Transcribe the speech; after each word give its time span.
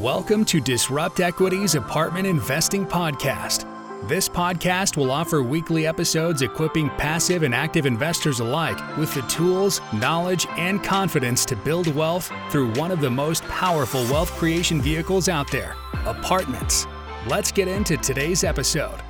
Welcome 0.00 0.46
to 0.46 0.62
Disrupt 0.62 1.20
Equity's 1.20 1.74
Apartment 1.74 2.26
Investing 2.26 2.86
Podcast. 2.86 3.66
This 4.08 4.30
podcast 4.30 4.96
will 4.96 5.10
offer 5.10 5.42
weekly 5.42 5.86
episodes 5.86 6.40
equipping 6.40 6.88
passive 6.88 7.42
and 7.42 7.54
active 7.54 7.84
investors 7.84 8.40
alike 8.40 8.78
with 8.96 9.12
the 9.12 9.20
tools, 9.22 9.82
knowledge, 9.92 10.46
and 10.56 10.82
confidence 10.82 11.44
to 11.44 11.54
build 11.54 11.94
wealth 11.94 12.32
through 12.48 12.72
one 12.76 12.90
of 12.90 13.02
the 13.02 13.10
most 13.10 13.44
powerful 13.48 14.02
wealth 14.04 14.30
creation 14.38 14.80
vehicles 14.80 15.28
out 15.28 15.50
there 15.50 15.76
apartments. 16.06 16.86
Let's 17.26 17.52
get 17.52 17.68
into 17.68 17.98
today's 17.98 18.42
episode. 18.42 19.02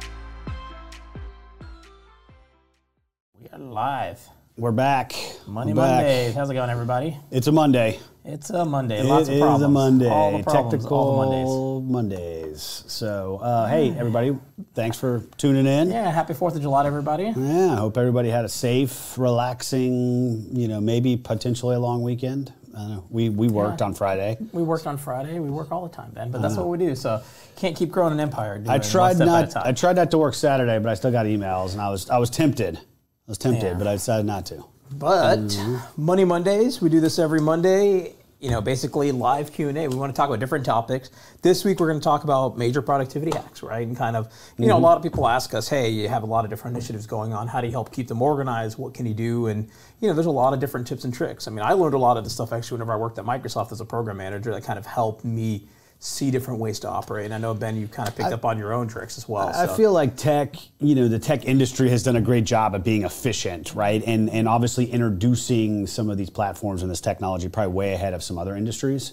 We 3.41 3.49
are 3.53 3.61
live. 3.61 4.29
We're 4.57 4.73
back. 4.73 5.13
Monday 5.47 5.73
We're 5.73 5.83
back. 5.83 6.03
Mondays. 6.03 6.35
How's 6.35 6.51
it 6.51 6.55
going, 6.55 6.69
everybody? 6.69 7.17
It's 7.31 7.47
a 7.47 7.53
Monday. 7.53 8.01
It's 8.25 8.51
a 8.51 8.65
Monday. 8.65 9.01
It 9.01 9.07
of 9.07 9.29
is 9.29 9.41
problems. 9.41 9.63
a 9.63 9.69
Monday. 9.69 10.09
All 10.09 10.37
the 10.37 10.43
problems. 10.43 10.73
Technical 10.73 10.97
All 10.99 11.81
the 11.81 11.87
Mondays. 11.87 12.21
Mondays. 12.53 12.85
So, 12.87 13.39
uh, 13.43 13.67
hey, 13.69 13.91
everybody, 13.97 14.37
thanks 14.75 14.99
for 14.99 15.21
tuning 15.39 15.67
in. 15.67 15.91
Yeah. 15.91 16.11
Happy 16.11 16.35
Fourth 16.35 16.55
of 16.55 16.61
July, 16.63 16.83
to 16.83 16.87
everybody. 16.89 17.33
Yeah, 17.35 17.73
I 17.73 17.77
hope 17.77 17.97
everybody 17.97 18.29
had 18.29 18.45
a 18.45 18.49
safe, 18.49 19.17
relaxing, 19.19 20.55
you 20.55 20.69
know, 20.69 20.81
maybe 20.81 21.17
potentially 21.17 21.77
a 21.77 21.81
long 21.81 22.03
weekend. 22.03 22.53
I 22.77 22.79
don't 22.81 22.91
know. 22.91 23.07
We, 23.11 23.31
we 23.31 23.49
worked 23.49 23.81
Yeah. 23.81 23.87
on 23.87 23.95
Friday. 23.95 24.37
We 24.53 24.63
worked 24.63 24.87
on 24.87 24.97
Friday. 24.97 25.39
We 25.41 25.51
work 25.51 25.73
all 25.73 25.83
the 25.89 25.95
time, 25.95 26.11
Ben. 26.13 26.31
But 26.31 26.41
that's 26.43 26.57
what 26.57 26.69
we 26.69 26.79
do. 26.79 26.95
So 26.95 27.23
can't 27.57 27.75
keep 27.75 27.91
growing 27.91 28.13
an 28.13 28.21
empire. 28.21 28.63
I 28.69 28.79
tried 28.79 29.17
step 29.17 29.29
at 29.29 29.51
a 29.51 29.55
not. 29.55 29.67
I 29.67 29.73
tried 29.73 29.97
not 29.97 30.11
to 30.13 30.19
work 30.19 30.35
Saturday, 30.35 30.79
but 30.79 30.89
I 30.89 30.95
still 30.95 31.11
got 31.11 31.27
emails, 31.27 31.73
and 31.73 31.81
I 31.81 31.89
was 31.89 32.09
I 32.11 32.19
was 32.19 32.31
tempted. 32.31 32.77
I 32.77 32.81
was 33.27 33.39
tempted, 33.39 33.65
Yeah. 33.73 33.75
but 33.75 33.87
I 33.89 33.95
decided 33.95 34.25
not 34.27 34.47
to. 34.47 34.65
But 34.93 35.39
Mm-hmm. 35.39 36.03
Money 36.05 36.25
Mondays, 36.25 36.81
we 36.81 36.89
do 36.89 37.01
this 37.01 37.19
every 37.19 37.41
Monday. 37.41 38.15
You 38.41 38.51
know, 38.51 38.63
basically 38.63 39.13
live 39.13 39.53
Q 39.53 39.69
and 39.69 39.77
A. 39.77 39.87
We 39.87 39.97
want 39.97 40.15
to 40.15 40.17
talk 40.17 40.29
about 40.31 40.41
different 40.41 40.65
topics. 40.65 41.11
This 41.43 41.63
week, 41.63 41.79
we're 41.79 41.89
going 41.89 42.01
to 42.01 42.05
talk 42.05 42.25
about 42.25 42.57
major 42.57 42.81
productivity 42.81 43.37
hacks, 43.37 43.63
right? 43.63 43.87
And 43.87 43.95
kind 43.95 44.17
of, 44.17 44.33
you 44.57 44.67
know, 44.67 44.73
a 44.73 44.77
Mm-hmm. 44.77 44.85
lot 44.85 44.97
of 44.97 45.03
people 45.03 45.29
ask 45.29 45.53
us, 45.53 45.69
"Hey, 45.69 45.91
you 45.91 46.09
have 46.09 46.23
a 46.23 46.27
lot 46.27 46.45
of 46.45 46.51
different 46.51 46.75
initiatives 46.75 47.07
going 47.07 47.35
on. 47.35 47.49
How 47.49 47.61
do 47.61 47.67
you 47.67 47.73
help 47.73 47.93
keep 47.93 48.09
them 48.09 48.23
organized? 48.23 48.79
What 48.79 48.95
can 48.95 49.05
you 49.05 49.13
do?" 49.13 49.49
And 49.49 49.69
you 50.01 50.09
know, 50.09 50.15
there's 50.15 50.25
a 50.27 50.31
lot 50.31 50.55
of 50.55 50.59
different 50.59 50.87
tips 50.87 51.05
and 51.05 51.13
tricks. 51.13 51.49
I 51.49 51.51
mean, 51.51 51.63
I 51.65 51.75
learned 51.75 51.95
a 51.95 51.99
lot 51.99 52.17
of 52.17 52.25
this 52.25 52.33
stuff 52.33 52.51
actually 52.55 52.77
whenever 52.77 52.95
I 52.95 52.97
worked 52.97 53.19
at 53.19 53.27
Microsoft 53.27 53.73
as 53.73 53.81
a 53.83 53.85
program 53.85 54.17
manager. 54.17 54.53
That 54.53 54.65
kind 54.65 54.79
of 54.79 54.87
helped 54.87 55.23
me 55.23 55.69
see 56.03 56.31
different 56.31 56.59
ways 56.59 56.81
to 56.81 56.89
operate. 56.89 57.27
And 57.27 57.35
I 57.35 57.39
know 57.39 57.53
Ben, 57.53 57.77
you 57.77 57.87
kind 57.87 58.09
of 58.09 58.17
picked 58.17 58.33
up 58.33 58.47
on 58.47 58.57
your 58.57 58.73
own 58.73 58.89
tricks 58.89 59.19
as 59.19 59.29
well. 59.29 59.49
I 59.49 59.67
so. 59.67 59.75
feel 59.75 59.93
like 59.93 60.17
tech, 60.17 60.57
you 60.79 60.95
know, 60.95 61.09
the 61.09 61.19
tech 61.19 61.45
industry 61.45 61.91
has 61.91 62.03
done 62.03 62.17
a 62.17 62.23
great 62.23 62.45
job 62.45 62.75
of 62.75 62.83
being 62.83 63.05
efficient, 63.05 63.75
right? 63.75 64.03
And 64.07 64.31
and 64.31 64.49
obviously 64.49 64.91
introducing 64.91 65.87
some 65.87 66.09
of 66.09 66.17
these 66.17 66.31
platforms 66.31 66.83
and 66.83 66.91
this 66.91 67.03
technology 67.03 67.49
probably 67.51 67.75
way 67.75 67.93
ahead 67.93 68.15
of 68.15 68.23
some 68.23 68.39
other 68.39 68.57
industries. 68.57 69.13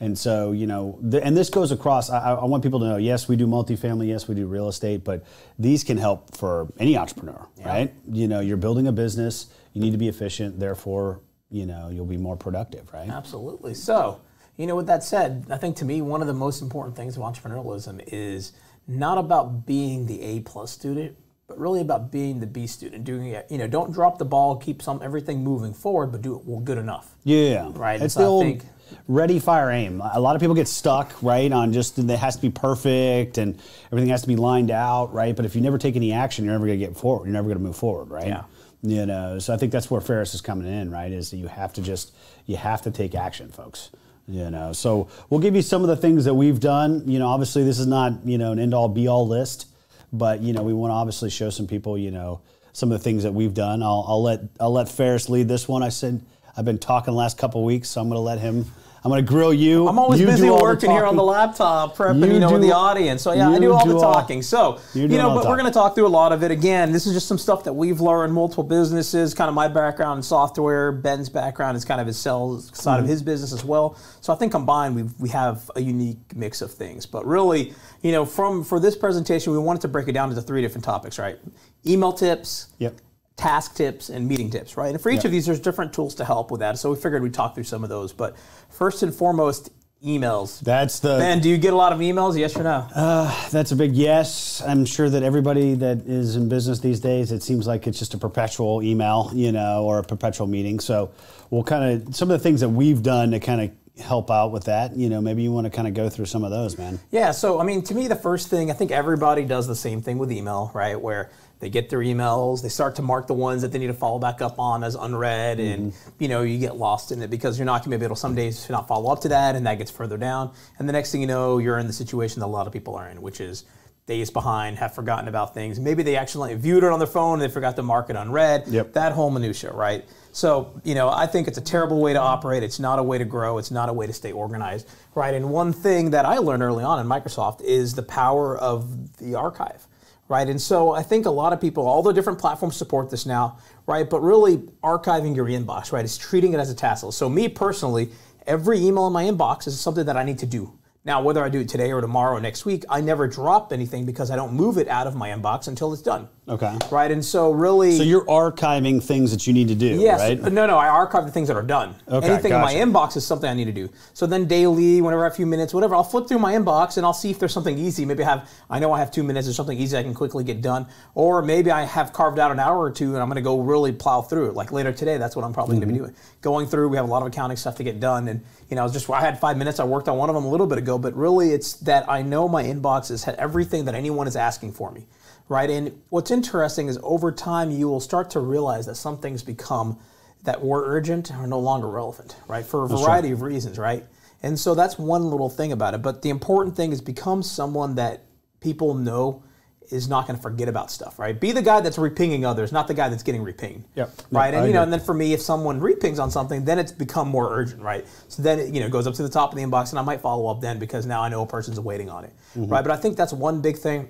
And 0.00 0.18
so, 0.18 0.52
you 0.52 0.66
know, 0.66 0.98
the, 1.02 1.22
and 1.22 1.36
this 1.36 1.50
goes 1.50 1.70
across. 1.70 2.10
I, 2.10 2.32
I 2.32 2.44
want 2.46 2.62
people 2.62 2.80
to 2.80 2.86
know. 2.86 2.96
Yes, 2.96 3.28
we 3.28 3.36
do 3.36 3.46
multifamily. 3.46 4.08
Yes, 4.08 4.26
we 4.26 4.34
do 4.34 4.46
real 4.46 4.68
estate. 4.68 5.04
But 5.04 5.24
these 5.58 5.84
can 5.84 5.98
help 5.98 6.34
for 6.34 6.72
any 6.78 6.96
entrepreneur, 6.96 7.46
right? 7.64 7.92
You 8.10 8.26
know, 8.26 8.40
you're 8.40 8.56
building 8.56 8.88
a 8.88 8.92
business. 8.92 9.46
You 9.74 9.82
need 9.82 9.92
to 9.92 9.98
be 9.98 10.08
efficient. 10.08 10.58
Therefore, 10.58 11.20
you 11.50 11.66
know, 11.66 11.90
you'll 11.90 12.06
be 12.06 12.16
more 12.16 12.36
productive, 12.36 12.90
right? 12.92 13.08
Absolutely. 13.08 13.74
So, 13.74 14.20
you 14.56 14.66
know, 14.66 14.76
with 14.76 14.86
that 14.86 15.02
said, 15.02 15.46
I 15.50 15.56
think 15.56 15.76
to 15.76 15.84
me, 15.84 16.02
one 16.02 16.20
of 16.20 16.26
the 16.26 16.34
most 16.34 16.62
important 16.62 16.96
things 16.96 17.16
of 17.16 17.22
entrepreneurialism 17.22 18.02
is 18.06 18.52
not 18.86 19.18
about 19.18 19.66
being 19.66 20.06
the 20.06 20.20
A 20.22 20.40
plus 20.40 20.70
student, 20.70 21.16
but 21.46 21.58
really 21.58 21.80
about 21.80 22.10
being 22.12 22.40
the 22.40 22.46
B 22.46 22.66
student. 22.66 23.04
Doing 23.04 23.28
it, 23.28 23.46
you 23.50 23.58
know, 23.58 23.66
don't 23.66 23.92
drop 23.92 24.18
the 24.18 24.24
ball, 24.24 24.56
keep 24.56 24.82
some 24.82 25.00
everything 25.02 25.42
moving 25.42 25.72
forward, 25.72 26.08
but 26.12 26.22
do 26.22 26.36
it 26.36 26.44
well 26.44 26.60
good 26.60 26.78
enough. 26.78 27.14
Yeah, 27.24 27.70
Right, 27.74 28.00
It's 28.00 28.14
so 28.14 28.20
the 28.20 28.24
I 28.26 28.28
old 28.28 28.44
think- 28.44 28.62
ready, 29.08 29.38
fire, 29.38 29.70
aim. 29.70 30.02
A 30.12 30.20
lot 30.20 30.36
of 30.36 30.40
people 30.40 30.54
get 30.54 30.68
stuck, 30.68 31.14
right, 31.22 31.50
on 31.50 31.72
just 31.72 31.98
it 31.98 32.08
has 32.10 32.36
to 32.36 32.42
be 32.42 32.50
perfect 32.50 33.38
and 33.38 33.58
everything 33.90 34.10
has 34.10 34.22
to 34.22 34.28
be 34.28 34.36
lined 34.36 34.70
out, 34.70 35.12
right. 35.14 35.34
But 35.34 35.46
if 35.46 35.54
you 35.56 35.62
never 35.62 35.78
take 35.78 35.96
any 35.96 36.12
action, 36.12 36.44
you're 36.44 36.52
never 36.54 36.66
going 36.66 36.78
to 36.78 36.86
get 36.86 36.96
forward. 36.96 37.24
You're 37.26 37.32
never 37.32 37.48
going 37.48 37.58
to 37.58 37.64
move 37.64 37.76
forward, 37.76 38.10
right? 38.10 38.26
Yeah. 38.28 38.42
You 38.84 39.06
know, 39.06 39.38
so 39.38 39.54
I 39.54 39.56
think 39.56 39.70
that's 39.72 39.90
where 39.90 40.00
Ferris 40.00 40.34
is 40.34 40.40
coming 40.40 40.66
in, 40.66 40.90
right? 40.90 41.10
Is 41.12 41.30
that 41.30 41.36
you 41.36 41.46
have 41.46 41.72
to 41.74 41.80
just 41.82 42.12
you 42.46 42.56
have 42.56 42.82
to 42.82 42.90
take 42.90 43.14
action, 43.14 43.48
folks. 43.50 43.90
You 44.28 44.50
know, 44.50 44.72
so 44.72 45.08
we'll 45.28 45.40
give 45.40 45.56
you 45.56 45.62
some 45.62 45.82
of 45.82 45.88
the 45.88 45.96
things 45.96 46.24
that 46.26 46.34
we've 46.34 46.60
done. 46.60 47.02
You 47.06 47.18
know, 47.18 47.26
obviously 47.26 47.64
this 47.64 47.78
is 47.78 47.86
not 47.86 48.24
you 48.24 48.38
know 48.38 48.52
an 48.52 48.58
end 48.58 48.72
all 48.72 48.88
be 48.88 49.08
all 49.08 49.26
list, 49.26 49.66
but 50.12 50.40
you 50.40 50.52
know 50.52 50.62
we 50.62 50.72
want 50.72 50.90
to 50.90 50.94
obviously 50.94 51.28
show 51.28 51.50
some 51.50 51.66
people 51.66 51.98
you 51.98 52.10
know 52.10 52.40
some 52.72 52.90
of 52.90 52.98
the 52.98 53.04
things 53.04 53.24
that 53.24 53.32
we've 53.32 53.54
done. 53.54 53.82
I'll, 53.82 54.04
I'll 54.06 54.22
let 54.22 54.40
I'll 54.60 54.72
let 54.72 54.88
Ferris 54.88 55.28
lead 55.28 55.48
this 55.48 55.68
one. 55.68 55.82
I 55.82 55.88
said 55.88 56.22
I've 56.56 56.64
been 56.64 56.78
talking 56.78 57.12
the 57.12 57.18
last 57.18 57.38
couple 57.38 57.64
weeks, 57.64 57.90
so 57.90 58.00
I'm 58.00 58.08
going 58.08 58.16
to 58.16 58.20
let 58.20 58.38
him. 58.38 58.66
I'm 59.04 59.10
going 59.10 59.24
to 59.24 59.28
grill 59.28 59.52
you. 59.52 59.88
I'm 59.88 59.98
always 59.98 60.20
You 60.20 60.26
busy 60.26 60.48
all 60.48 60.62
working 60.62 60.88
here 60.90 61.04
on 61.04 61.16
the 61.16 61.24
laptop, 61.24 61.96
prepping, 61.96 62.24
You 62.24 62.34
you, 62.34 62.38
know, 62.38 62.50
do- 62.50 62.58
the 62.58 62.70
audience. 62.72 63.20
So 63.22 63.32
yeah, 63.32 63.50
I 63.50 63.58
do 63.58 63.72
all 63.72 63.84
do 63.84 63.90
the 63.90 63.96
all- 63.96 64.14
talking. 64.14 64.42
So 64.42 64.78
You're 64.94 65.08
you 65.08 65.18
know, 65.18 65.34
but 65.34 65.44
we're 65.46 65.56
going 65.56 65.66
to 65.66 65.72
talk 65.72 65.96
through 65.96 66.06
a 66.06 66.08
lot 66.08 66.30
of 66.30 66.44
it. 66.44 66.52
Again, 66.52 66.92
this 66.92 67.04
is 67.08 67.12
just 67.12 67.26
some 67.26 67.36
stuff 67.38 67.64
that 67.64 67.72
we've 67.72 68.00
learned. 68.00 68.32
Multiple 68.32 68.62
businesses, 68.62 69.34
kind 69.34 69.48
of 69.48 69.54
my 69.56 69.66
background 69.66 70.18
in 70.18 70.22
software. 70.22 70.92
Ben's 70.92 71.28
background 71.28 71.76
is 71.76 71.84
kind 71.84 72.00
of 72.00 72.06
his 72.06 72.16
sales 72.16 72.70
side 72.78 72.92
Mm-hmm. 72.98 73.02
of 73.04 73.08
his 73.08 73.22
business 73.24 73.52
as 73.52 73.64
well. 73.64 73.96
So 74.20 74.32
I 74.32 74.36
think 74.36 74.52
combined, 74.52 74.94
we 74.94 75.02
we 75.18 75.28
have 75.30 75.68
a 75.74 75.80
unique 75.80 76.36
mix 76.36 76.62
of 76.62 76.70
things. 76.72 77.04
But 77.04 77.26
really, 77.26 77.74
you 78.02 78.12
know, 78.12 78.24
from 78.24 78.62
for 78.62 78.78
this 78.78 78.96
presentation, 78.96 79.52
we 79.52 79.58
wanted 79.58 79.82
to 79.82 79.88
break 79.88 80.06
it 80.06 80.12
down 80.12 80.28
into 80.30 80.42
three 80.42 80.62
different 80.62 80.84
topics, 80.84 81.18
right? 81.18 81.38
Email 81.84 82.12
tips 82.12 82.68
Yep. 82.78 82.94
Task 83.42 83.74
tips 83.74 84.08
and 84.08 84.28
meeting 84.28 84.50
tips, 84.50 84.76
right? 84.76 84.94
And 84.94 85.00
for 85.00 85.10
each 85.10 85.24
of 85.24 85.32
these, 85.32 85.46
there's 85.46 85.58
different 85.58 85.92
tools 85.92 86.14
to 86.16 86.24
help 86.24 86.50
with 86.52 86.60
that. 86.60 86.78
So 86.78 86.90
we 86.90 86.96
figured 86.96 87.22
we'd 87.22 87.34
talk 87.34 87.54
through 87.54 87.64
some 87.64 87.82
of 87.82 87.90
those. 87.90 88.12
But 88.12 88.36
first 88.70 89.02
and 89.02 89.12
foremost, 89.12 89.70
emails. 90.04 90.60
That's 90.60 91.00
the 91.00 91.18
Ben, 91.18 91.40
do 91.40 91.48
you 91.48 91.58
get 91.58 91.72
a 91.72 91.76
lot 91.76 91.92
of 91.92 91.98
emails? 91.98 92.38
Yes 92.38 92.56
or 92.56 92.62
no? 92.62 92.88
Uh, 92.94 93.50
that's 93.50 93.72
a 93.72 93.76
big 93.76 93.94
yes. 93.94 94.62
I'm 94.64 94.84
sure 94.84 95.08
that 95.08 95.22
everybody 95.22 95.74
that 95.74 95.98
is 96.06 96.36
in 96.36 96.48
business 96.48 96.80
these 96.80 97.00
days, 97.00 97.32
it 97.32 97.42
seems 97.42 97.66
like 97.66 97.86
it's 97.86 97.98
just 97.98 98.14
a 98.14 98.18
perpetual 98.18 98.82
email, 98.82 99.30
you 99.34 99.52
know, 99.52 99.84
or 99.84 99.98
a 99.98 100.04
perpetual 100.04 100.46
meeting. 100.46 100.80
So 100.80 101.12
we'll 101.50 101.64
kind 101.64 102.08
of 102.08 102.16
some 102.16 102.30
of 102.30 102.38
the 102.38 102.42
things 102.42 102.60
that 102.60 102.68
we've 102.68 103.02
done 103.02 103.32
to 103.32 103.40
kind 103.40 103.60
of 103.60 104.02
help 104.02 104.30
out 104.30 104.52
with 104.52 104.64
that. 104.64 104.96
You 104.96 105.08
know, 105.08 105.20
maybe 105.20 105.42
you 105.42 105.52
want 105.52 105.66
to 105.66 105.70
kind 105.70 105.86
of 105.86 105.94
go 105.94 106.08
through 106.08 106.26
some 106.26 106.44
of 106.44 106.50
those, 106.50 106.78
man. 106.78 106.98
Yeah, 107.10 107.30
so 107.30 107.60
I 107.60 107.64
mean, 107.64 107.82
to 107.82 107.94
me, 107.94 108.08
the 108.08 108.16
first 108.16 108.48
thing, 108.48 108.70
I 108.70 108.74
think 108.74 108.90
everybody 108.90 109.44
does 109.44 109.66
the 109.66 109.76
same 109.76 110.02
thing 110.02 110.18
with 110.18 110.32
email, 110.32 110.70
right? 110.74 111.00
Where 111.00 111.30
they 111.62 111.70
get 111.70 111.88
their 111.88 112.00
emails, 112.00 112.60
they 112.60 112.68
start 112.68 112.96
to 112.96 113.02
mark 113.02 113.28
the 113.28 113.34
ones 113.34 113.62
that 113.62 113.70
they 113.70 113.78
need 113.78 113.86
to 113.86 113.94
follow 113.94 114.18
back 114.18 114.42
up 114.42 114.58
on 114.58 114.82
as 114.82 114.96
unread, 114.96 115.60
and 115.60 115.92
mm-hmm. 115.92 116.10
you 116.18 116.26
know, 116.26 116.42
you 116.42 116.58
get 116.58 116.76
lost 116.76 117.12
in 117.12 117.22
it 117.22 117.30
because 117.30 117.56
you're 117.56 117.64
not 117.66 117.84
going 117.84 117.92
to 117.92 117.98
be 117.98 118.04
able 118.04 118.16
to 118.16 118.20
some 118.20 118.34
days 118.34 118.68
not 118.68 118.88
follow 118.88 119.12
up 119.12 119.20
to 119.20 119.28
that, 119.28 119.54
and 119.54 119.64
that 119.64 119.78
gets 119.78 119.90
further 119.90 120.18
down. 120.18 120.52
And 120.80 120.88
the 120.88 120.92
next 120.92 121.12
thing 121.12 121.20
you 121.20 121.28
know, 121.28 121.58
you're 121.58 121.78
in 121.78 121.86
the 121.86 121.92
situation 121.92 122.40
that 122.40 122.46
a 122.46 122.48
lot 122.48 122.66
of 122.66 122.72
people 122.72 122.96
are 122.96 123.08
in, 123.08 123.22
which 123.22 123.40
is 123.40 123.64
days 124.06 124.30
behind, 124.30 124.78
have 124.78 124.92
forgotten 124.92 125.28
about 125.28 125.54
things. 125.54 125.78
Maybe 125.78 126.02
they 126.02 126.16
actually 126.16 126.52
viewed 126.56 126.82
it 126.82 126.90
on 126.90 126.98
their 126.98 127.06
phone 127.06 127.34
and 127.34 127.42
they 127.42 127.54
forgot 127.54 127.76
to 127.76 127.84
mark 127.84 128.10
it 128.10 128.16
unread. 128.16 128.66
Yep. 128.66 128.94
That 128.94 129.12
whole 129.12 129.30
minutia, 129.30 129.72
right? 129.72 130.04
So, 130.32 130.80
you 130.82 130.96
know, 130.96 131.08
I 131.08 131.26
think 131.26 131.46
it's 131.46 131.58
a 131.58 131.62
terrible 131.62 132.00
way 132.00 132.12
to 132.12 132.18
operate. 132.18 132.64
It's 132.64 132.80
not 132.80 132.98
a 132.98 133.02
way 133.02 133.18
to 133.18 133.24
grow. 133.24 133.58
It's 133.58 133.70
not 133.70 133.88
a 133.88 133.92
way 133.92 134.08
to 134.08 134.12
stay 134.12 134.32
organized, 134.32 134.88
right? 135.14 135.34
And 135.34 135.50
one 135.50 135.72
thing 135.72 136.10
that 136.10 136.24
I 136.24 136.38
learned 136.38 136.64
early 136.64 136.82
on 136.82 136.98
in 136.98 137.06
Microsoft 137.06 137.60
is 137.60 137.94
the 137.94 138.02
power 138.02 138.58
of 138.58 139.18
the 139.18 139.36
archive, 139.36 139.86
right? 140.28 140.48
And 140.48 140.60
so 140.60 140.92
I 140.92 141.02
think 141.02 141.26
a 141.26 141.30
lot 141.30 141.52
of 141.52 141.60
people, 141.60 141.86
all 141.86 142.02
the 142.02 142.12
different 142.12 142.38
platforms 142.38 142.76
support 142.76 143.10
this 143.10 143.26
now, 143.26 143.58
right? 143.86 144.08
But 144.08 144.20
really 144.20 144.58
archiving 144.82 145.36
your 145.36 145.46
inbox, 145.46 145.92
right, 145.92 146.04
is 146.04 146.16
treating 146.16 146.52
it 146.54 146.60
as 146.60 146.70
a 146.70 146.74
task 146.74 147.04
list. 147.04 147.18
So 147.18 147.28
me 147.28 147.48
personally, 147.48 148.10
every 148.46 148.78
email 148.78 149.06
in 149.06 149.12
my 149.12 149.24
inbox 149.24 149.66
is 149.66 149.78
something 149.78 150.06
that 150.06 150.16
I 150.16 150.24
need 150.24 150.38
to 150.38 150.46
do. 150.46 150.78
Now, 151.04 151.20
whether 151.20 151.42
I 151.42 151.48
do 151.48 151.58
it 151.58 151.68
today 151.68 151.90
or 151.90 152.00
tomorrow 152.00 152.36
or 152.36 152.40
next 152.40 152.64
week, 152.64 152.84
I 152.88 153.00
never 153.00 153.26
drop 153.26 153.72
anything 153.72 154.06
because 154.06 154.30
I 154.30 154.36
don't 154.36 154.52
move 154.52 154.78
it 154.78 154.86
out 154.86 155.08
of 155.08 155.16
my 155.16 155.30
inbox 155.30 155.66
until 155.66 155.92
it's 155.92 156.00
done. 156.02 156.28
Okay. 156.48 156.76
Right? 156.92 157.10
And 157.10 157.24
so 157.24 157.50
really 157.50 157.96
So 157.96 158.04
you're 158.04 158.24
archiving 158.26 159.02
things 159.02 159.32
that 159.32 159.44
you 159.46 159.52
need 159.52 159.66
to 159.68 159.74
do, 159.74 159.86
Yes. 160.00 160.20
right? 160.20 160.52
No, 160.52 160.64
no. 160.66 160.76
I 160.76 160.88
archive 160.88 161.24
the 161.24 161.32
things 161.32 161.48
that 161.48 161.56
are 161.56 161.62
done. 161.62 161.96
Okay, 162.08 162.28
Anything 162.28 162.50
gotcha. 162.50 162.78
in 162.78 162.92
my 162.92 163.00
inbox 163.00 163.16
is 163.16 163.26
something 163.26 163.50
I 163.50 163.54
need 163.54 163.64
to 163.64 163.72
do. 163.72 163.88
So 164.12 164.26
then 164.26 164.46
daily, 164.46 165.00
whenever 165.00 165.22
I 165.22 165.24
have 165.24 165.32
a 165.32 165.36
few 165.36 165.46
minutes, 165.46 165.74
whatever, 165.74 165.96
I'll 165.96 166.04
flip 166.04 166.28
through 166.28 166.38
my 166.38 166.52
inbox 166.54 166.96
and 166.98 167.06
I'll 167.06 167.12
see 167.12 167.30
if 167.30 167.38
there's 167.40 167.52
something 167.52 167.76
easy. 167.78 168.04
Maybe 168.04 168.22
I 168.22 168.28
have, 168.30 168.48
I 168.70 168.78
know 168.78 168.92
I 168.92 169.00
have 169.00 169.10
two 169.10 169.24
minutes 169.24 169.48
or 169.48 169.52
something 169.52 169.76
easy 169.78 169.96
I 169.96 170.02
can 170.04 170.14
quickly 170.14 170.44
get 170.44 170.62
done. 170.62 170.86
Or 171.16 171.42
maybe 171.42 171.72
I 171.72 171.82
have 171.84 172.12
carved 172.12 172.38
out 172.38 172.52
an 172.52 172.60
hour 172.60 172.78
or 172.80 172.90
two 172.92 173.14
and 173.14 173.18
I'm 173.22 173.28
going 173.28 173.36
to 173.36 173.42
go 173.42 173.58
really 173.60 173.90
plow 173.92 174.22
through 174.22 174.50
it. 174.50 174.54
Like 174.54 174.70
later 174.70 174.92
today, 174.92 175.16
that's 175.18 175.34
what 175.34 175.44
I'm 175.44 175.52
probably 175.52 175.76
going 175.76 175.80
to 175.80 175.86
be 175.86 175.92
Mm-hmm. 175.94 176.04
doing. 176.04 176.16
Going 176.42 176.66
through, 176.66 176.88
we 176.88 176.96
have 176.96 177.06
a 177.06 177.10
lot 177.10 177.22
of 177.22 177.28
accounting 177.28 177.56
stuff 177.56 177.76
to 177.76 177.84
get 177.84 177.98
done. 178.00 178.26
And, 178.28 178.42
you 178.68 178.74
know, 178.76 178.82
I 178.82 178.84
was 178.84 178.92
just, 178.92 179.08
I 179.10 179.20
had 179.20 179.38
five 179.38 179.56
minutes. 179.56 179.78
I 179.78 179.84
worked 179.84 180.08
on 180.08 180.16
one 180.18 180.28
of 180.28 180.34
them 180.34 180.44
a 180.44 180.50
little 180.50 180.66
bit 180.66 180.78
ago, 180.78 180.91
but 180.98 181.14
really 181.14 181.50
it's 181.50 181.74
that 181.74 182.08
I 182.08 182.22
know 182.22 182.48
my 182.48 182.64
inbox 182.64 183.08
has 183.08 183.24
had 183.24 183.34
everything 183.36 183.84
that 183.86 183.94
anyone 183.94 184.26
is 184.26 184.36
asking 184.36 184.72
for 184.72 184.90
me 184.90 185.06
right? 185.48 185.70
And 185.70 186.00
what's 186.08 186.30
interesting 186.30 186.88
is 186.88 186.98
over 187.02 187.30
time 187.30 187.70
you 187.70 187.88
will 187.88 188.00
start 188.00 188.30
to 188.30 188.40
realize 188.40 188.86
that 188.86 188.94
some 188.94 189.18
things 189.18 189.42
become 189.42 189.98
that 190.44 190.64
were 190.64 190.82
urgent 190.84 191.32
are 191.32 191.46
no 191.46 191.60
longer 191.60 191.88
relevant, 191.88 192.36
right? 192.48 192.64
For 192.64 192.84
a 192.84 192.88
variety 192.88 193.30
of 193.30 193.42
reasons, 193.42 193.78
right? 193.78 194.04
And 194.42 194.58
so 194.58 194.74
that's 194.74 194.98
one 194.98 195.30
little 195.30 195.50
thing 195.50 195.70
about 195.70 195.94
it. 195.94 196.02
But 196.02 196.22
the 196.22 196.30
important 196.30 196.74
thing 196.74 196.90
is 196.90 197.00
become 197.00 197.42
someone 197.42 197.94
that 197.94 198.24
people 198.60 198.94
know 198.94 199.44
is 199.92 200.08
not 200.08 200.26
going 200.26 200.36
to 200.36 200.42
forget 200.42 200.68
about 200.68 200.90
stuff, 200.90 201.18
right? 201.18 201.38
Be 201.38 201.52
the 201.52 201.62
guy 201.62 201.80
that's 201.80 201.96
repinging 201.96 202.44
others, 202.44 202.72
not 202.72 202.88
the 202.88 202.94
guy 202.94 203.08
that's 203.08 203.22
getting 203.22 203.42
repinged. 203.44 203.82
Yep. 203.94 204.10
Right. 204.30 204.46
Yep, 204.46 204.54
and 204.54 204.56
I 204.64 204.66
you 204.66 204.72
know, 204.72 204.80
agree. 204.80 204.82
and 204.84 204.92
then 204.92 205.00
for 205.00 205.14
me, 205.14 205.32
if 205.32 205.40
someone 205.42 205.80
repings 205.80 206.18
on 206.18 206.30
something, 206.30 206.64
then 206.64 206.78
it's 206.78 206.92
become 206.92 207.28
more 207.28 207.52
urgent, 207.52 207.82
right? 207.82 208.06
So 208.28 208.42
then 208.42 208.58
it, 208.58 208.74
you 208.74 208.80
know 208.80 208.88
goes 208.88 209.06
up 209.06 209.14
to 209.14 209.22
the 209.22 209.28
top 209.28 209.52
of 209.52 209.56
the 209.58 209.62
inbox, 209.64 209.90
and 209.90 209.98
I 209.98 210.02
might 210.02 210.20
follow 210.20 210.46
up 210.50 210.60
then 210.60 210.78
because 210.78 211.06
now 211.06 211.22
I 211.22 211.28
know 211.28 211.42
a 211.42 211.46
person's 211.46 211.78
waiting 211.80 212.08
on 212.10 212.24
it, 212.24 212.32
Mm-hmm. 212.56 212.72
right? 212.72 212.82
But 212.82 212.90
I 212.90 212.96
think 212.96 213.16
that's 213.16 213.32
one 213.32 213.60
big 213.60 213.78
thing. 213.78 214.08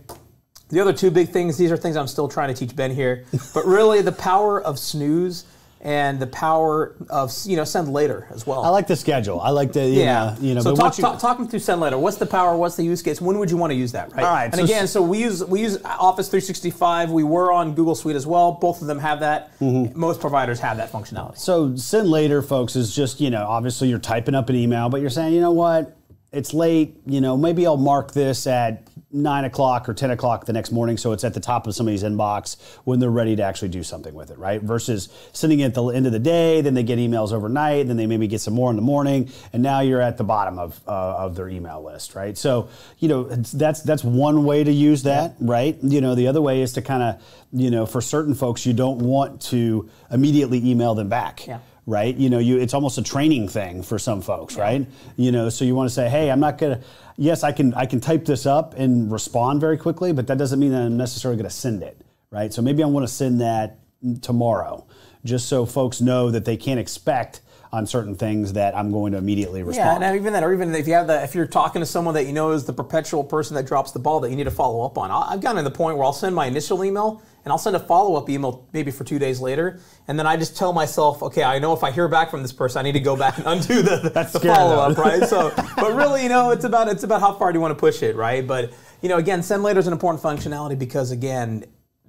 The 0.70 0.80
other 0.80 0.92
two 0.94 1.10
big 1.10 1.28
things, 1.28 1.58
these 1.58 1.70
are 1.70 1.76
things 1.76 1.96
I'm 1.96 2.06
still 2.06 2.28
trying 2.28 2.48
to 2.48 2.54
teach 2.54 2.74
Ben 2.74 2.90
here, 2.94 3.24
but 3.52 3.66
really 3.66 4.00
the 4.00 4.12
power 4.12 4.60
of 4.62 4.78
snooze 4.78 5.44
and 5.84 6.20
the 6.20 6.28
power 6.28 6.94
of 7.10 7.32
you 7.44 7.56
know 7.56 7.64
send 7.64 7.92
later 7.92 8.28
as 8.30 8.46
well. 8.46 8.64
I 8.64 8.68
like 8.68 8.86
the 8.86 8.94
schedule. 8.94 9.40
I 9.40 9.50
like 9.50 9.72
the 9.72 9.84
Yeah, 9.84 10.04
know, 10.04 10.36
you 10.40 10.54
know. 10.54 10.60
So 10.60 10.76
but 10.76 10.80
talk, 10.80 10.98
you- 10.98 11.02
talk, 11.02 11.18
talk 11.18 11.40
me 11.40 11.48
through 11.48 11.58
send 11.58 11.80
later. 11.80 11.98
What's 11.98 12.18
the 12.18 12.26
power? 12.26 12.56
What's 12.56 12.76
the 12.76 12.84
use 12.84 13.02
case? 13.02 13.20
When 13.20 13.38
would 13.38 13.50
you 13.50 13.56
want 13.56 13.72
to 13.72 13.74
use 13.74 13.90
that? 13.92 14.14
Right. 14.14 14.24
All 14.24 14.32
right, 14.32 14.44
And 14.44 14.54
so 14.56 14.64
again, 14.64 14.86
so 14.86 15.02
we 15.02 15.18
use 15.18 15.44
we 15.44 15.60
use 15.60 15.76
Office 15.84 16.28
365. 16.28 17.10
We 17.10 17.24
were 17.24 17.52
on 17.52 17.74
Google 17.74 17.96
Suite 17.96 18.14
as 18.14 18.26
well. 18.26 18.52
Both 18.52 18.80
of 18.80 18.86
them 18.86 19.00
have 19.00 19.20
that. 19.20 19.58
Mm-hmm. 19.58 19.98
Most 19.98 20.20
providers 20.20 20.60
have 20.60 20.76
that 20.76 20.92
functionality. 20.92 21.38
So 21.38 21.74
send 21.74 22.08
later, 22.08 22.42
folks, 22.42 22.76
is 22.76 22.94
just, 22.94 23.20
you 23.20 23.30
know, 23.30 23.44
obviously 23.46 23.88
you're 23.88 23.98
typing 23.98 24.36
up 24.36 24.48
an 24.50 24.56
email, 24.56 24.88
but 24.88 25.00
you're 25.00 25.10
saying, 25.10 25.34
you 25.34 25.40
know 25.40 25.50
what, 25.50 25.96
it's 26.30 26.54
late, 26.54 26.96
you 27.06 27.20
know, 27.20 27.36
maybe 27.36 27.66
I'll 27.66 27.76
mark 27.76 28.12
this 28.12 28.46
at 28.46 28.86
nine 29.12 29.44
o'clock 29.44 29.88
or 29.88 29.94
10 29.94 30.10
o'clock 30.10 30.46
the 30.46 30.52
next 30.52 30.72
morning 30.72 30.96
so 30.96 31.12
it's 31.12 31.24
at 31.24 31.34
the 31.34 31.40
top 31.40 31.66
of 31.66 31.74
somebody's 31.74 32.02
inbox 32.02 32.56
when 32.84 32.98
they're 32.98 33.10
ready 33.10 33.36
to 33.36 33.42
actually 33.42 33.68
do 33.68 33.82
something 33.82 34.14
with 34.14 34.30
it, 34.30 34.38
right? 34.38 34.62
Versus 34.62 35.08
sending 35.32 35.60
it 35.60 35.66
at 35.66 35.74
the 35.74 35.84
end 35.88 36.06
of 36.06 36.12
the 36.12 36.18
day, 36.18 36.60
then 36.60 36.74
they 36.74 36.82
get 36.82 36.98
emails 36.98 37.32
overnight, 37.32 37.86
then 37.88 37.96
they 37.96 38.06
maybe 38.06 38.26
get 38.26 38.40
some 38.40 38.54
more 38.54 38.70
in 38.70 38.76
the 38.76 38.82
morning, 38.82 39.30
and 39.52 39.62
now 39.62 39.80
you're 39.80 40.00
at 40.00 40.16
the 40.16 40.24
bottom 40.24 40.58
of, 40.58 40.80
uh, 40.86 40.90
of 40.90 41.36
their 41.36 41.48
email 41.48 41.82
list, 41.82 42.14
right? 42.14 42.36
So, 42.38 42.68
you 42.98 43.08
know, 43.08 43.24
that's, 43.24 43.82
that's 43.82 44.04
one 44.04 44.44
way 44.44 44.64
to 44.64 44.72
use 44.72 45.02
that, 45.04 45.34
right? 45.40 45.76
You 45.82 46.00
know, 46.00 46.14
the 46.14 46.28
other 46.28 46.40
way 46.40 46.62
is 46.62 46.72
to 46.74 46.82
kind 46.82 47.02
of, 47.02 47.22
you 47.52 47.70
know, 47.70 47.86
for 47.86 48.00
certain 48.00 48.34
folks, 48.34 48.64
you 48.64 48.72
don't 48.72 48.98
want 48.98 49.42
to 49.42 49.88
immediately 50.10 50.58
email 50.70 50.94
them 50.94 51.08
back 51.08 51.46
Yeah. 51.46 51.58
Right? 51.86 52.14
You 52.16 52.30
know, 52.30 52.38
you 52.38 52.58
it's 52.58 52.74
almost 52.74 52.98
a 52.98 53.02
training 53.02 53.48
thing 53.48 53.82
for 53.82 53.98
some 53.98 54.20
folks, 54.20 54.56
right? 54.56 54.86
You 55.16 55.32
know, 55.32 55.48
so 55.48 55.64
you 55.64 55.74
want 55.74 55.88
to 55.88 55.94
say, 55.94 56.08
hey, 56.08 56.30
I'm 56.30 56.40
not 56.40 56.58
gonna. 56.58 56.80
Yes, 57.16 57.42
I 57.42 57.52
can 57.52 57.74
I 57.74 57.86
can 57.86 58.00
type 58.00 58.24
this 58.24 58.46
up 58.46 58.74
and 58.74 59.10
respond 59.10 59.60
very 59.60 59.76
quickly, 59.76 60.12
but 60.12 60.26
that 60.28 60.38
doesn't 60.38 60.58
mean 60.58 60.72
that 60.72 60.82
I'm 60.82 60.96
necessarily 60.96 61.36
going 61.36 61.48
to 61.48 61.54
send 61.54 61.82
it, 61.82 62.00
right? 62.30 62.52
So 62.52 62.62
maybe 62.62 62.82
I 62.82 62.86
want 62.86 63.06
to 63.06 63.12
send 63.12 63.40
that 63.40 63.78
tomorrow, 64.22 64.86
just 65.24 65.48
so 65.48 65.66
folks 65.66 66.00
know 66.00 66.30
that 66.30 66.44
they 66.44 66.56
can't 66.56 66.80
expect 66.80 67.40
on 67.72 67.86
certain 67.86 68.14
things 68.14 68.52
that 68.52 68.76
I'm 68.76 68.92
going 68.92 69.12
to 69.12 69.18
immediately 69.18 69.62
respond. 69.62 70.02
Yeah, 70.02 70.08
and 70.08 70.16
even 70.20 70.34
that, 70.34 70.42
or 70.42 70.52
even 70.52 70.74
if 70.74 70.86
you 70.86 70.92
have 70.92 71.06
the, 71.06 71.22
if 71.22 71.34
you're 71.34 71.46
talking 71.46 71.80
to 71.80 71.86
someone 71.86 72.14
that 72.14 72.26
you 72.26 72.32
know 72.32 72.50
is 72.52 72.64
the 72.64 72.72
perpetual 72.72 73.24
person 73.24 73.54
that 73.56 73.66
drops 73.66 73.92
the 73.92 73.98
ball 73.98 74.20
that 74.20 74.30
you 74.30 74.36
need 74.36 74.44
to 74.44 74.50
follow 74.50 74.84
up 74.84 74.98
on. 74.98 75.10
I've 75.10 75.40
gotten 75.40 75.56
to 75.56 75.68
the 75.68 75.74
point 75.74 75.96
where 75.96 76.04
I'll 76.04 76.12
send 76.12 76.34
my 76.34 76.46
initial 76.46 76.84
email 76.84 77.22
and 77.44 77.50
I'll 77.52 77.58
send 77.58 77.74
a 77.76 77.80
follow 77.80 78.14
up 78.16 78.28
email 78.30 78.68
maybe 78.72 78.90
for 78.90 79.04
two 79.04 79.18
days 79.18 79.40
later, 79.40 79.80
and 80.08 80.18
then 80.18 80.26
I 80.26 80.36
just 80.36 80.56
tell 80.56 80.72
myself, 80.72 81.22
okay, 81.22 81.42
I 81.42 81.58
know 81.58 81.72
if 81.72 81.82
I 81.82 81.90
hear 81.90 82.08
back 82.08 82.30
from 82.30 82.42
this 82.42 82.52
person, 82.52 82.78
I 82.78 82.82
need 82.82 82.92
to 82.92 83.00
go 83.00 83.16
back 83.16 83.38
and 83.38 83.46
undo 83.46 83.82
the, 83.82 84.10
the 84.14 84.24
scary, 84.24 84.54
follow 84.54 84.76
up, 84.76 84.96
right? 84.98 85.24
So, 85.28 85.52
but 85.76 85.94
really, 85.94 86.22
you 86.22 86.28
know, 86.28 86.50
it's 86.50 86.64
about 86.64 86.88
it's 86.88 87.02
about 87.02 87.20
how 87.20 87.32
far 87.34 87.52
do 87.52 87.56
you 87.56 87.60
want 87.60 87.72
to 87.76 87.80
push 87.80 88.02
it, 88.02 88.16
right? 88.16 88.46
But 88.46 88.72
you 89.00 89.08
know, 89.08 89.16
again, 89.18 89.42
send 89.42 89.62
later 89.62 89.80
is 89.80 89.86
an 89.86 89.92
important 89.92 90.22
functionality 90.22 90.78
because 90.78 91.10
again, 91.10 91.64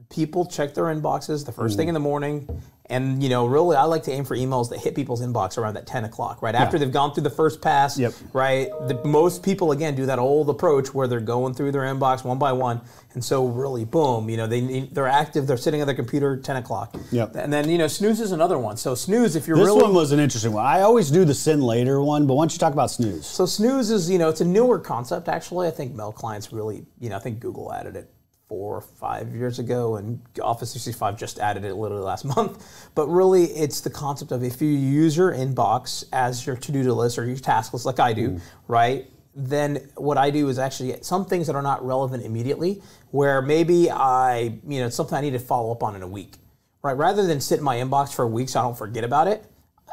people 0.09 0.45
check 0.45 0.75
their 0.75 0.85
inboxes 0.85 1.45
the 1.45 1.51
first 1.51 1.73
Mm. 1.73 1.77
thing 1.77 1.87
in 1.87 1.93
the 1.95 1.99
morning. 1.99 2.61
And 2.87 3.23
you 3.23 3.29
know, 3.29 3.45
really, 3.45 3.77
I 3.77 3.83
like 3.83 4.03
to 4.03 4.11
aim 4.11 4.25
for 4.25 4.35
emails 4.35 4.69
that 4.69 4.79
hit 4.79 4.93
people's 4.93 5.21
inbox 5.21 5.57
around 5.57 5.75
that 5.75 5.87
10 5.87 6.03
o'clock, 6.03 6.41
right 6.41 6.53
after 6.53 6.77
they've 6.77 6.91
gone 6.91 7.13
through 7.13 7.23
the 7.23 7.29
first 7.29 7.61
pass. 7.61 7.97
Yep. 7.97 8.13
Right. 8.33 8.69
The, 8.87 9.01
most 9.05 9.41
people 9.41 9.71
again 9.71 9.95
do 9.95 10.05
that 10.05 10.19
old 10.19 10.49
approach 10.49 10.93
where 10.93 11.07
they're 11.07 11.21
going 11.21 11.53
through 11.53 11.71
their 11.71 11.83
inbox 11.83 12.25
one 12.25 12.37
by 12.37 12.51
one, 12.51 12.81
and 13.13 13.23
so 13.23 13.47
really, 13.47 13.85
boom, 13.85 14.29
you 14.29 14.35
know, 14.35 14.47
they 14.47 14.81
they're 14.91 15.07
active, 15.07 15.47
they're 15.47 15.55
sitting 15.55 15.79
at 15.79 15.85
their 15.85 15.95
computer 15.95 16.35
10 16.35 16.57
o'clock. 16.57 16.95
Yep. 17.11 17.35
And 17.35 17.53
then 17.53 17.69
you 17.69 17.77
know, 17.77 17.87
snooze 17.87 18.19
is 18.19 18.33
another 18.33 18.57
one. 18.57 18.75
So 18.75 18.95
snooze, 18.95 19.37
if 19.37 19.47
you're 19.47 19.55
this 19.55 19.65
really 19.65 19.83
one 19.83 19.93
was 19.93 20.11
an 20.11 20.19
interesting 20.19 20.51
one. 20.51 20.65
I 20.65 20.81
always 20.81 21.09
do 21.09 21.23
the 21.23 21.33
send 21.33 21.63
later 21.63 22.01
one, 22.01 22.27
but 22.27 22.33
why 22.33 22.43
don't 22.43 22.53
you 22.53 22.59
talk 22.59 22.73
about 22.73 22.91
snooze? 22.91 23.25
So 23.25 23.45
snooze 23.45 23.91
is, 23.91 24.09
you 24.09 24.17
know, 24.17 24.27
it's 24.27 24.41
a 24.41 24.45
newer 24.45 24.77
concept 24.77 25.29
actually. 25.29 25.67
I 25.67 25.71
think 25.71 25.95
mail 25.95 26.11
clients 26.11 26.51
really, 26.51 26.85
you 26.99 27.09
know, 27.09 27.15
I 27.15 27.19
think 27.19 27.39
Google 27.39 27.71
added 27.71 27.95
it 27.95 28.09
four 28.47 28.77
or 28.77 28.81
five 28.81 29.33
years 29.33 29.59
ago, 29.59 29.95
and 29.95 30.21
Office 30.41 30.73
365 30.73 31.17
just 31.17 31.39
added 31.39 31.63
it 31.63 31.75
literally 31.75 32.03
last 32.03 32.25
month. 32.35 32.89
But 32.95 33.07
really, 33.07 33.45
it's 33.45 33.81
the 33.81 33.89
concept 33.89 34.31
of 34.31 34.43
if 34.43 34.61
you 34.61 34.69
use 34.69 35.15
your 35.17 35.33
inbox 35.33 36.05
as 36.11 36.45
your 36.45 36.55
to-do 36.55 36.93
list 36.93 37.17
or 37.17 37.25
your 37.25 37.37
task 37.37 37.73
list, 37.73 37.85
like 37.85 37.99
I 37.99 38.13
do, 38.13 38.31
mm. 38.31 38.41
right? 38.67 39.09
Then 39.35 39.89
what 39.95 40.17
I 40.17 40.29
do 40.29 40.49
is 40.49 40.59
actually 40.59 40.95
some 41.01 41.25
things 41.25 41.47
that 41.47 41.55
are 41.55 41.61
not 41.61 41.85
relevant 41.85 42.23
immediately, 42.23 42.81
where 43.11 43.41
maybe 43.41 43.89
I, 43.89 44.59
you 44.67 44.79
know, 44.79 44.87
it's 44.87 44.95
something 44.95 45.17
I 45.17 45.21
need 45.21 45.31
to 45.31 45.39
follow 45.39 45.71
up 45.71 45.81
on 45.81 45.95
in 45.95 46.03
a 46.03 46.07
week, 46.07 46.35
right? 46.83 46.95
Rather 46.95 47.25
than 47.25 47.41
sit 47.41 47.59
in 47.59 47.63
my 47.63 47.77
inbox 47.77 48.13
for 48.13 48.23
a 48.23 48.27
week 48.27 48.49
so 48.49 48.59
I 48.59 48.63
don't 48.63 48.77
forget 48.77 49.03
about 49.03 49.27
it, 49.27 49.45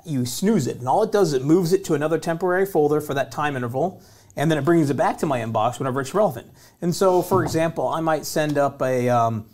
you 0.04 0.24
snooze 0.26 0.66
it, 0.66 0.78
and 0.78 0.88
all 0.88 1.02
it 1.02 1.12
does 1.12 1.28
is 1.28 1.40
it 1.40 1.44
moves 1.44 1.72
it 1.72 1.84
to 1.84 1.94
another 1.94 2.18
temporary 2.18 2.66
folder 2.66 3.00
for 3.00 3.14
that 3.14 3.30
time 3.30 3.56
interval, 3.56 4.02
and 4.36 4.50
then 4.50 4.58
it 4.58 4.64
brings 4.64 4.90
it 4.90 4.96
back 4.96 5.18
to 5.18 5.26
my 5.26 5.40
inbox 5.40 5.78
whenever 5.78 6.00
it's 6.00 6.14
relevant. 6.14 6.48
And 6.80 6.94
so, 6.94 7.22
for 7.22 7.42
example, 7.42 7.88
I 7.88 8.00
might 8.00 8.24
send 8.24 8.58
up 8.58 8.80
a, 8.82 9.08
um, 9.08 9.46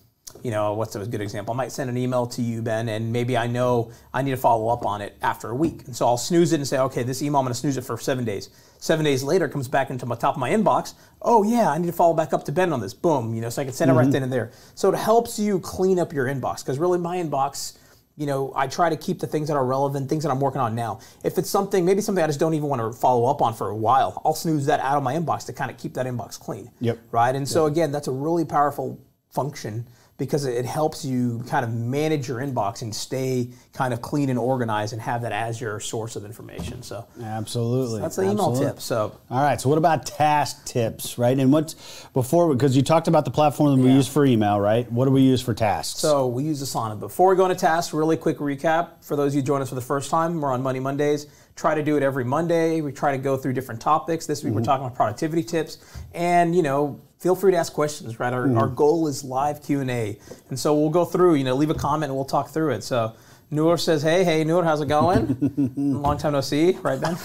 you 0.43 0.50
know, 0.50 0.75
what's 0.75 0.94
a 0.94 1.06
good 1.06 1.20
example? 1.20 1.55
I 1.55 1.56
might 1.56 1.73
send 1.73 1.88
an 1.90 1.96
email 1.96 2.26
to 2.26 2.43
you, 2.43 2.62
Ben, 2.62 2.88
and 2.88 3.12
maybe 3.12 3.37
I 3.37 3.46
know 3.46 3.90
I 4.12 4.23
need 4.23 4.32
to 4.32 4.37
follow 4.37 4.69
up 4.69 4.84
on 4.84 5.00
it 5.00 5.17
after 5.23 5.50
a 5.50 5.55
week. 5.55 5.84
And 5.87 5.96
so 5.96 6.06
I'll 6.06 6.19
snooze 6.19 6.52
it 6.52 6.56
and 6.56 6.69
say, 6.69 6.78
okay, 6.78 7.02
this 7.02 7.23
email 7.23 7.40
I'm 7.40 7.44
going 7.44 7.55
to 7.55 7.58
snooze 7.58 7.76
it 7.76 7.84
for 7.84 7.96
seven 7.99 8.25
days. 8.25 8.50
Seven 8.78 9.05
days 9.05 9.23
later, 9.23 9.46
it 9.46 9.50
comes 9.50 9.69
back 9.69 9.90
into 9.90 10.05
my 10.06 10.14
top 10.14 10.34
of 10.34 10.40
my 10.40 10.50
inbox. 10.50 10.94
Oh 11.23 11.43
yeah, 11.43 11.70
I 11.70 11.78
need 11.78 11.87
to 11.87 11.93
follow 11.93 12.14
back 12.14 12.32
up 12.32 12.44
to 12.44 12.52
Ben 12.52 12.73
on 12.73 12.81
this. 12.81 12.93
Boom, 12.94 13.34
you 13.34 13.40
know, 13.40 13.49
so 13.49 13.62
I 13.62 13.64
can 13.64 13.75
send 13.75 13.90
it 13.90 13.94
right 13.94 14.11
then 14.11 14.23
and 14.23 14.32
there. 14.32 14.52
So 14.75 14.93
it 14.93 14.99
helps 14.99 15.38
you 15.38 15.58
clean 15.61 15.99
up 15.99 16.12
your 16.12 16.26
inbox 16.26 16.58
because 16.58 16.78
really 16.78 16.99
my 16.99 17.17
inbox 17.17 17.78
you 18.17 18.27
know, 18.27 18.53
I 18.57 18.67
try 18.67 18.89
to 18.89 18.97
keep 18.97 19.21
the 19.21 19.27
things 19.27 19.49
that 19.49 19.55
are 19.55 19.65
relevant, 19.65 20.09
things 20.09 20.23
that 20.25 20.31
I'm 20.31 20.41
working 20.41 20.61
on 20.61 20.75
now. 20.75 21.01
If 21.23 21.37
it's 21.37 21.51
something, 21.51 21.85
maybe 21.85 22.01
something 22.01 22.25
I 22.25 22.27
just 22.27 22.41
don't 22.41 22.55
even 22.55 22.69
want 22.69 22.81
to 22.81 22.99
follow 22.99 23.27
up 23.27 23.43
on 23.43 23.55
for 23.55 23.69
a 23.69 23.77
while, 23.77 24.23
I'll 24.25 24.35
snooze 24.35 24.67
that 24.67 24.81
out 24.81 24.97
of 24.97 25.03
my 25.03 25.15
inbox 25.15 25.45
to 25.47 25.53
kind 25.53 25.71
of 25.71 25.77
keep 25.77 25.95
that 25.95 26.07
inbox 26.07 26.41
clean. 26.41 26.71
Yep. 26.81 26.99
Right. 27.13 27.35
And 27.35 27.47
so 27.47 27.67
again, 27.67 27.93
that's 27.93 28.09
a 28.09 28.13
really 28.13 28.45
powerful 28.45 28.99
function 29.29 29.87
because 30.19 30.47
it 30.47 30.65
helps 30.65 31.05
you 31.05 31.45
kind 31.47 31.65
of 31.65 31.75
manage 31.75 32.27
your 32.27 32.39
inbox 32.39 32.81
and 32.83 32.95
stay 32.95 33.51
kind 33.75 33.93
of 33.93 34.01
clean 34.01 34.31
and 34.31 34.39
organized 34.39 34.95
and 34.95 35.03
have 35.03 35.21
that 35.23 35.33
as 35.33 35.61
your 35.61 35.79
source 35.79 36.17
of 36.17 36.25
information. 36.25 36.83
So 36.83 37.07
Absolutely. 37.23 38.01
that's 38.01 38.17
the 38.17 38.23
email 38.23 38.51
Absolutely. 38.51 38.67
tip. 38.67 38.81
So 38.81 39.19
All 39.31 39.43
right. 39.43 39.61
So 39.61 39.69
what 39.69 39.77
about 39.77 40.07
task 40.07 40.65
tips, 40.65 41.19
right? 41.19 41.39
And 41.39 41.53
what's 41.53 41.75
before 42.15 42.53
because 42.55 42.75
you 42.75 42.83
talked 42.83 43.09
about 43.09 43.27
the 43.27 43.31
platform 43.31 43.77
that 43.77 43.83
we 43.83 43.91
Yeah. 43.91 43.97
use 43.97 44.09
for 44.09 44.25
email, 44.25 44.59
right? 44.59 44.91
What 44.91 45.05
do 45.05 45.11
we 45.11 45.23
use 45.23 45.43
for 45.43 45.53
tasks? 45.53 46.01
So 46.01 46.27
we 46.27 46.45
use 46.45 46.62
Asana. 46.62 46.99
Before 46.99 47.31
we 47.31 47.37
go 47.37 47.45
into 47.45 47.57
tasks, 47.57 47.93
really 47.93 48.17
quick 48.17 48.39
recap 48.39 49.05
for 49.05 49.17
those 49.17 49.33
of 49.33 49.35
you 49.35 49.41
who 49.43 49.47
join 49.47 49.61
us 49.61 49.69
for 49.69 49.75
the 49.75 49.81
first 49.83 50.11
time. 50.11 50.41
We're 50.41 50.53
on 50.53 50.62
Money 50.62 50.81
Mondays. 50.81 51.27
Try 51.57 51.75
to 51.75 51.83
do 51.83 51.97
it 51.97 52.03
every 52.03 52.25
Monday. 52.25 52.83
We 52.83 52.93
try 52.93 53.12
to 53.12 53.19
go 53.19 53.37
through 53.37 53.55
different 53.55 53.81
topics. 53.81 54.27
This 54.27 54.45
week 54.45 54.53
we're 54.53 54.61
mm-hmm. 54.61 54.67
talking 54.67 54.87
about 54.87 54.97
productivity 54.97 55.43
tips, 55.43 55.79
and 56.12 56.55
you 56.55 56.62
know, 56.62 57.00
feel 57.18 57.35
free 57.35 57.52
to 57.52 57.56
ask 57.56 57.73
questions. 57.73 58.18
Right, 58.18 58.32
our, 58.32 58.54
our 58.56 58.68
goal 58.68 59.06
is 59.08 59.25
live 59.25 59.62
Q 59.62 59.80
and 59.80 60.58
so 60.58 60.75
we'll 60.75 60.90
go 60.90 61.04
through. 61.04 61.35
You 61.35 61.44
know, 61.44 61.54
leave 61.54 61.70
a 61.70 61.75
comment 61.75 62.11
and 62.11 62.16
we'll 62.16 62.25
talk 62.25 62.50
through 62.50 62.70
it. 62.70 62.82
So. 62.82 63.14
Noor 63.49 63.78
says, 63.78 64.02
"Hey, 64.02 64.25
hey, 64.25 64.42
Noor, 64.42 64.64
how's 64.64 64.80
it 64.80 64.88
going? 64.88 65.73
Long 66.02 66.18
time 66.18 66.32
no 66.32 66.40
see, 66.40 66.73
right, 66.82 67.00
Ben? 67.00 67.16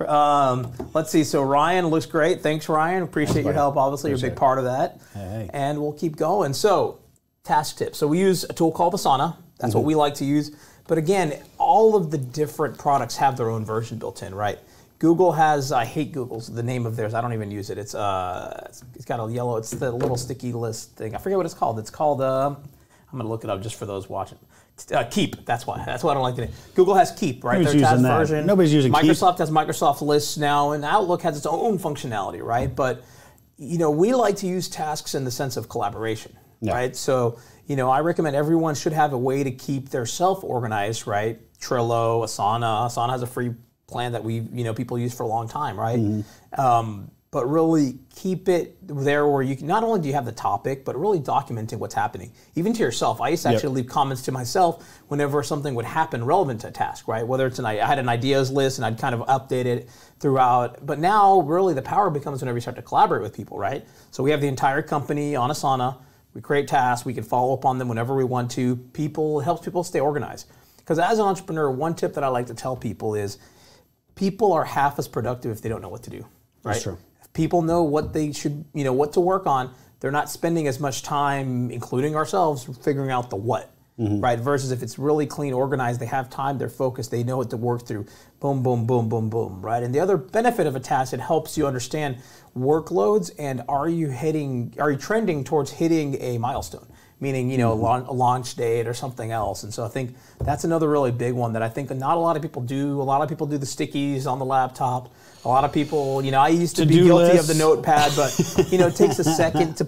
um, 0.08 0.72
let's 0.92 1.10
see. 1.10 1.22
So 1.22 1.42
Ryan 1.42 1.86
looks 1.86 2.06
great. 2.06 2.42
Thanks, 2.42 2.68
Ryan. 2.68 3.04
Appreciate 3.04 3.44
your 3.44 3.52
help. 3.52 3.76
Obviously, 3.76 4.10
you're 4.10 4.18
a 4.18 4.22
big 4.22 4.34
part 4.34 4.58
of 4.58 4.64
that. 4.64 5.00
Hey. 5.14 5.48
And 5.52 5.80
we'll 5.80 5.92
keep 5.92 6.16
going. 6.16 6.52
So, 6.52 6.98
task 7.44 7.78
tips. 7.78 7.98
So 7.98 8.08
we 8.08 8.18
use 8.18 8.44
a 8.44 8.52
tool 8.52 8.72
called 8.72 8.94
Asana. 8.94 9.36
That's 9.58 9.74
what 9.74 9.84
we 9.84 9.94
like 9.94 10.14
to 10.14 10.24
use. 10.24 10.50
But 10.88 10.98
again, 10.98 11.38
all 11.58 11.94
of 11.94 12.10
the 12.10 12.18
different 12.18 12.78
products 12.78 13.16
have 13.16 13.36
their 13.36 13.50
own 13.50 13.64
version 13.64 13.98
built 13.98 14.22
in, 14.22 14.34
right? 14.34 14.58
Google 15.00 15.32
has. 15.32 15.72
I 15.72 15.84
hate 15.84 16.12
Google's 16.12 16.46
the 16.46 16.62
name 16.62 16.86
of 16.86 16.94
theirs. 16.94 17.14
I 17.14 17.20
don't 17.20 17.32
even 17.32 17.50
use 17.50 17.70
it. 17.70 17.78
It's 17.78 17.94
uh, 17.96 18.52
it's- 18.66 18.84
it's 18.94 19.04
got 19.04 19.18
a 19.18 19.32
yellow. 19.32 19.56
It's 19.56 19.70
the 19.70 19.90
little 19.90 20.16
sticky 20.16 20.52
list 20.52 20.94
thing. 20.96 21.14
I 21.16 21.18
forget 21.18 21.36
what 21.36 21.46
it's 21.46 21.54
called. 21.54 21.78
It's 21.80 21.90
called. 21.90 22.20
Um, 22.22 22.58
I'm 23.12 23.18
gonna 23.18 23.28
look 23.28 23.42
it 23.42 23.50
up 23.50 23.60
just 23.62 23.74
for 23.74 23.86
those 23.86 24.08
watching. 24.08 24.38
Uh, 24.94 25.02
Keep. 25.10 25.44
That's 25.44 25.66
why. 25.66 25.82
That's 25.84 26.04
why 26.04 26.12
I 26.12 26.14
don't 26.14 26.22
like 26.22 26.36
the 26.36 26.42
name. 26.42 26.52
Google 26.74 26.94
has 26.94 27.10
Keep, 27.12 27.42
right? 27.44 27.58
Nobody's 27.58 27.72
Their 27.72 27.80
task 27.80 27.92
using 27.92 28.02
that. 28.04 28.16
version. 28.18 28.46
Nobody's 28.46 28.72
using 28.72 28.92
Keep. 28.92 29.02
Microsoft 29.02 29.38
has 29.38 29.50
Microsoft 29.50 30.00
Lists 30.02 30.36
now, 30.36 30.70
and 30.72 30.84
Outlook 30.84 31.22
has 31.22 31.36
its 31.36 31.44
own 31.46 31.78
functionality, 31.78 32.40
right? 32.42 32.74
But 32.74 33.02
you 33.56 33.76
know, 33.78 33.90
we 33.90 34.14
like 34.14 34.36
to 34.36 34.46
use 34.46 34.68
tasks 34.68 35.14
in 35.14 35.24
the 35.24 35.30
sense 35.30 35.56
of 35.58 35.68
collaboration, 35.68 36.34
Yeah. 36.62 36.72
right? 36.72 36.96
So, 36.96 37.38
you 37.66 37.76
know, 37.76 37.90
I 37.90 38.00
recommend 38.00 38.34
everyone 38.34 38.74
should 38.74 38.94
have 38.94 39.12
a 39.12 39.18
way 39.18 39.44
to 39.44 39.50
keep 39.50 39.90
their 39.90 40.06
self 40.06 40.42
organized, 40.44 41.06
right? 41.06 41.38
Trello, 41.58 42.22
Asana. 42.24 42.86
Asana 42.86 43.10
has 43.10 43.20
a 43.22 43.26
free 43.26 43.52
plan 43.90 44.12
that 44.12 44.24
we, 44.24 44.34
you 44.52 44.64
know, 44.64 44.74
people 44.74 44.98
use 44.98 45.14
for 45.14 45.24
a 45.24 45.28
long 45.28 45.48
time, 45.48 45.78
right? 45.78 45.98
Um, 46.56 47.10
but 47.32 47.46
really 47.48 47.96
keep 48.16 48.48
it 48.48 48.76
there 48.88 49.24
where 49.28 49.42
you 49.42 49.54
can 49.54 49.68
not 49.68 49.84
only 49.84 50.00
do 50.00 50.08
you 50.08 50.14
have 50.14 50.24
the 50.24 50.32
topic, 50.32 50.84
but 50.84 50.98
really 50.98 51.20
documenting 51.20 51.78
what's 51.78 51.94
happening, 51.94 52.32
even 52.56 52.72
to 52.72 52.80
yourself. 52.80 53.20
I 53.20 53.28
used 53.28 53.44
to 53.44 53.50
actually 53.50 53.74
leave 53.74 53.86
comments 53.86 54.22
to 54.22 54.32
myself 54.32 54.84
whenever 55.06 55.40
something 55.44 55.76
would 55.76 55.84
happen 55.84 56.24
relevant 56.24 56.62
to 56.62 56.68
a 56.68 56.70
task, 56.72 57.06
right? 57.06 57.24
Whether 57.24 57.46
it's 57.46 57.60
an 57.60 57.66
I 57.66 57.74
had 57.76 58.00
an 58.00 58.08
ideas 58.08 58.50
list 58.50 58.78
and 58.78 58.84
I'd 58.84 58.98
kind 58.98 59.14
of 59.14 59.20
update 59.28 59.66
it 59.66 59.88
throughout. 60.18 60.84
But 60.84 60.98
now, 60.98 61.40
really, 61.42 61.72
the 61.72 61.82
power 61.82 62.10
becomes 62.10 62.42
whenever 62.42 62.56
you 62.56 62.62
start 62.62 62.76
to 62.76 62.82
collaborate 62.82 63.22
with 63.22 63.32
people, 63.32 63.58
right? 63.58 63.86
So 64.10 64.24
we 64.24 64.32
have 64.32 64.40
the 64.40 64.48
entire 64.48 64.82
company 64.82 65.36
on 65.36 65.50
Asana. 65.50 65.98
We 66.34 66.40
create 66.40 66.66
tasks. 66.66 67.06
We 67.06 67.14
can 67.14 67.24
follow 67.24 67.54
up 67.54 67.64
on 67.64 67.78
them 67.78 67.88
whenever 67.88 68.16
we 68.16 68.24
want 68.24 68.50
to. 68.52 68.74
People 68.92 69.38
helps 69.38 69.64
people 69.64 69.84
stay 69.84 70.00
organized. 70.00 70.48
Because 70.78 70.98
as 70.98 71.20
an 71.20 71.26
entrepreneur, 71.26 71.70
one 71.70 71.94
tip 71.94 72.14
that 72.14 72.24
I 72.24 72.28
like 72.28 72.46
to 72.46 72.54
tell 72.54 72.74
people 72.74 73.14
is 73.14 73.38
people 74.20 74.52
are 74.52 74.64
half 74.64 74.98
as 74.98 75.08
productive 75.08 75.50
if 75.50 75.62
they 75.62 75.68
don't 75.68 75.80
know 75.80 75.88
what 75.88 76.02
to 76.02 76.10
do. 76.10 76.26
Right? 76.62 76.74
That's 76.74 76.82
true. 76.82 76.98
If 77.22 77.32
people 77.32 77.62
know 77.62 77.82
what 77.82 78.12
they 78.12 78.32
should, 78.32 78.66
you 78.74 78.84
know, 78.84 78.92
what 78.92 79.14
to 79.14 79.20
work 79.20 79.46
on, 79.46 79.72
they're 79.98 80.12
not 80.12 80.30
spending 80.30 80.68
as 80.68 80.78
much 80.78 81.02
time, 81.02 81.70
including 81.70 82.14
ourselves, 82.14 82.68
figuring 82.84 83.10
out 83.10 83.30
the 83.30 83.36
what. 83.36 83.72
Mm-hmm. 83.98 84.20
Right, 84.20 84.38
versus 84.38 84.70
if 84.70 84.82
it's 84.82 84.98
really 84.98 85.26
clean, 85.26 85.52
organized, 85.52 86.00
they 86.00 86.06
have 86.06 86.30
time, 86.30 86.56
they're 86.56 86.70
focused, 86.70 87.10
they 87.10 87.22
know 87.22 87.36
what 87.36 87.50
to 87.50 87.58
work 87.58 87.86
through. 87.86 88.06
Boom, 88.40 88.62
boom, 88.62 88.86
boom, 88.86 89.10
boom, 89.10 89.28
boom. 89.28 89.60
Right, 89.60 89.82
and 89.82 89.94
the 89.94 90.00
other 90.00 90.16
benefit 90.16 90.66
of 90.66 90.74
a 90.74 90.80
task, 90.80 91.12
it 91.12 91.20
helps 91.20 91.58
you 91.58 91.66
understand 91.66 92.16
workloads 92.56 93.30
and 93.38 93.62
are 93.68 93.90
you 93.90 94.08
hitting, 94.08 94.74
are 94.78 94.90
you 94.90 94.96
trending 94.96 95.44
towards 95.44 95.70
hitting 95.70 96.16
a 96.22 96.38
milestone? 96.38 96.86
Meaning 97.20 97.50
you 97.50 97.58
know 97.58 97.72
a 97.72 98.12
launch 98.12 98.56
date 98.56 98.86
or 98.86 98.94
something 98.94 99.30
else. 99.30 99.62
And 99.62 99.72
so 99.72 99.84
I 99.84 99.88
think 99.88 100.16
that's 100.38 100.64
another 100.64 100.88
really 100.88 101.12
big 101.12 101.34
one 101.34 101.52
that 101.52 101.62
I 101.62 101.68
think 101.68 101.90
not 101.90 102.16
a 102.16 102.20
lot 102.20 102.36
of 102.36 102.42
people 102.42 102.62
do. 102.62 103.00
A 103.00 103.04
lot 103.04 103.22
of 103.22 103.28
people 103.28 103.46
do 103.46 103.58
the 103.58 103.66
stickies 103.66 104.26
on 104.26 104.38
the 104.38 104.44
laptop. 104.44 105.12
A 105.44 105.48
lot 105.48 105.64
of 105.64 105.72
people, 105.72 106.22
you 106.22 106.30
know, 106.30 106.40
I 106.40 106.48
used 106.48 106.76
to 106.76 106.84
be 106.84 106.94
To-do 106.94 107.06
guilty 107.06 107.24
lists. 107.32 107.48
of 107.48 107.56
the 107.56 107.62
notepad, 107.62 108.12
but 108.14 108.66
you 108.70 108.76
know, 108.78 108.88
it 108.88 108.96
takes 108.96 109.18
a 109.18 109.24
second 109.42 109.76
to 109.78 109.86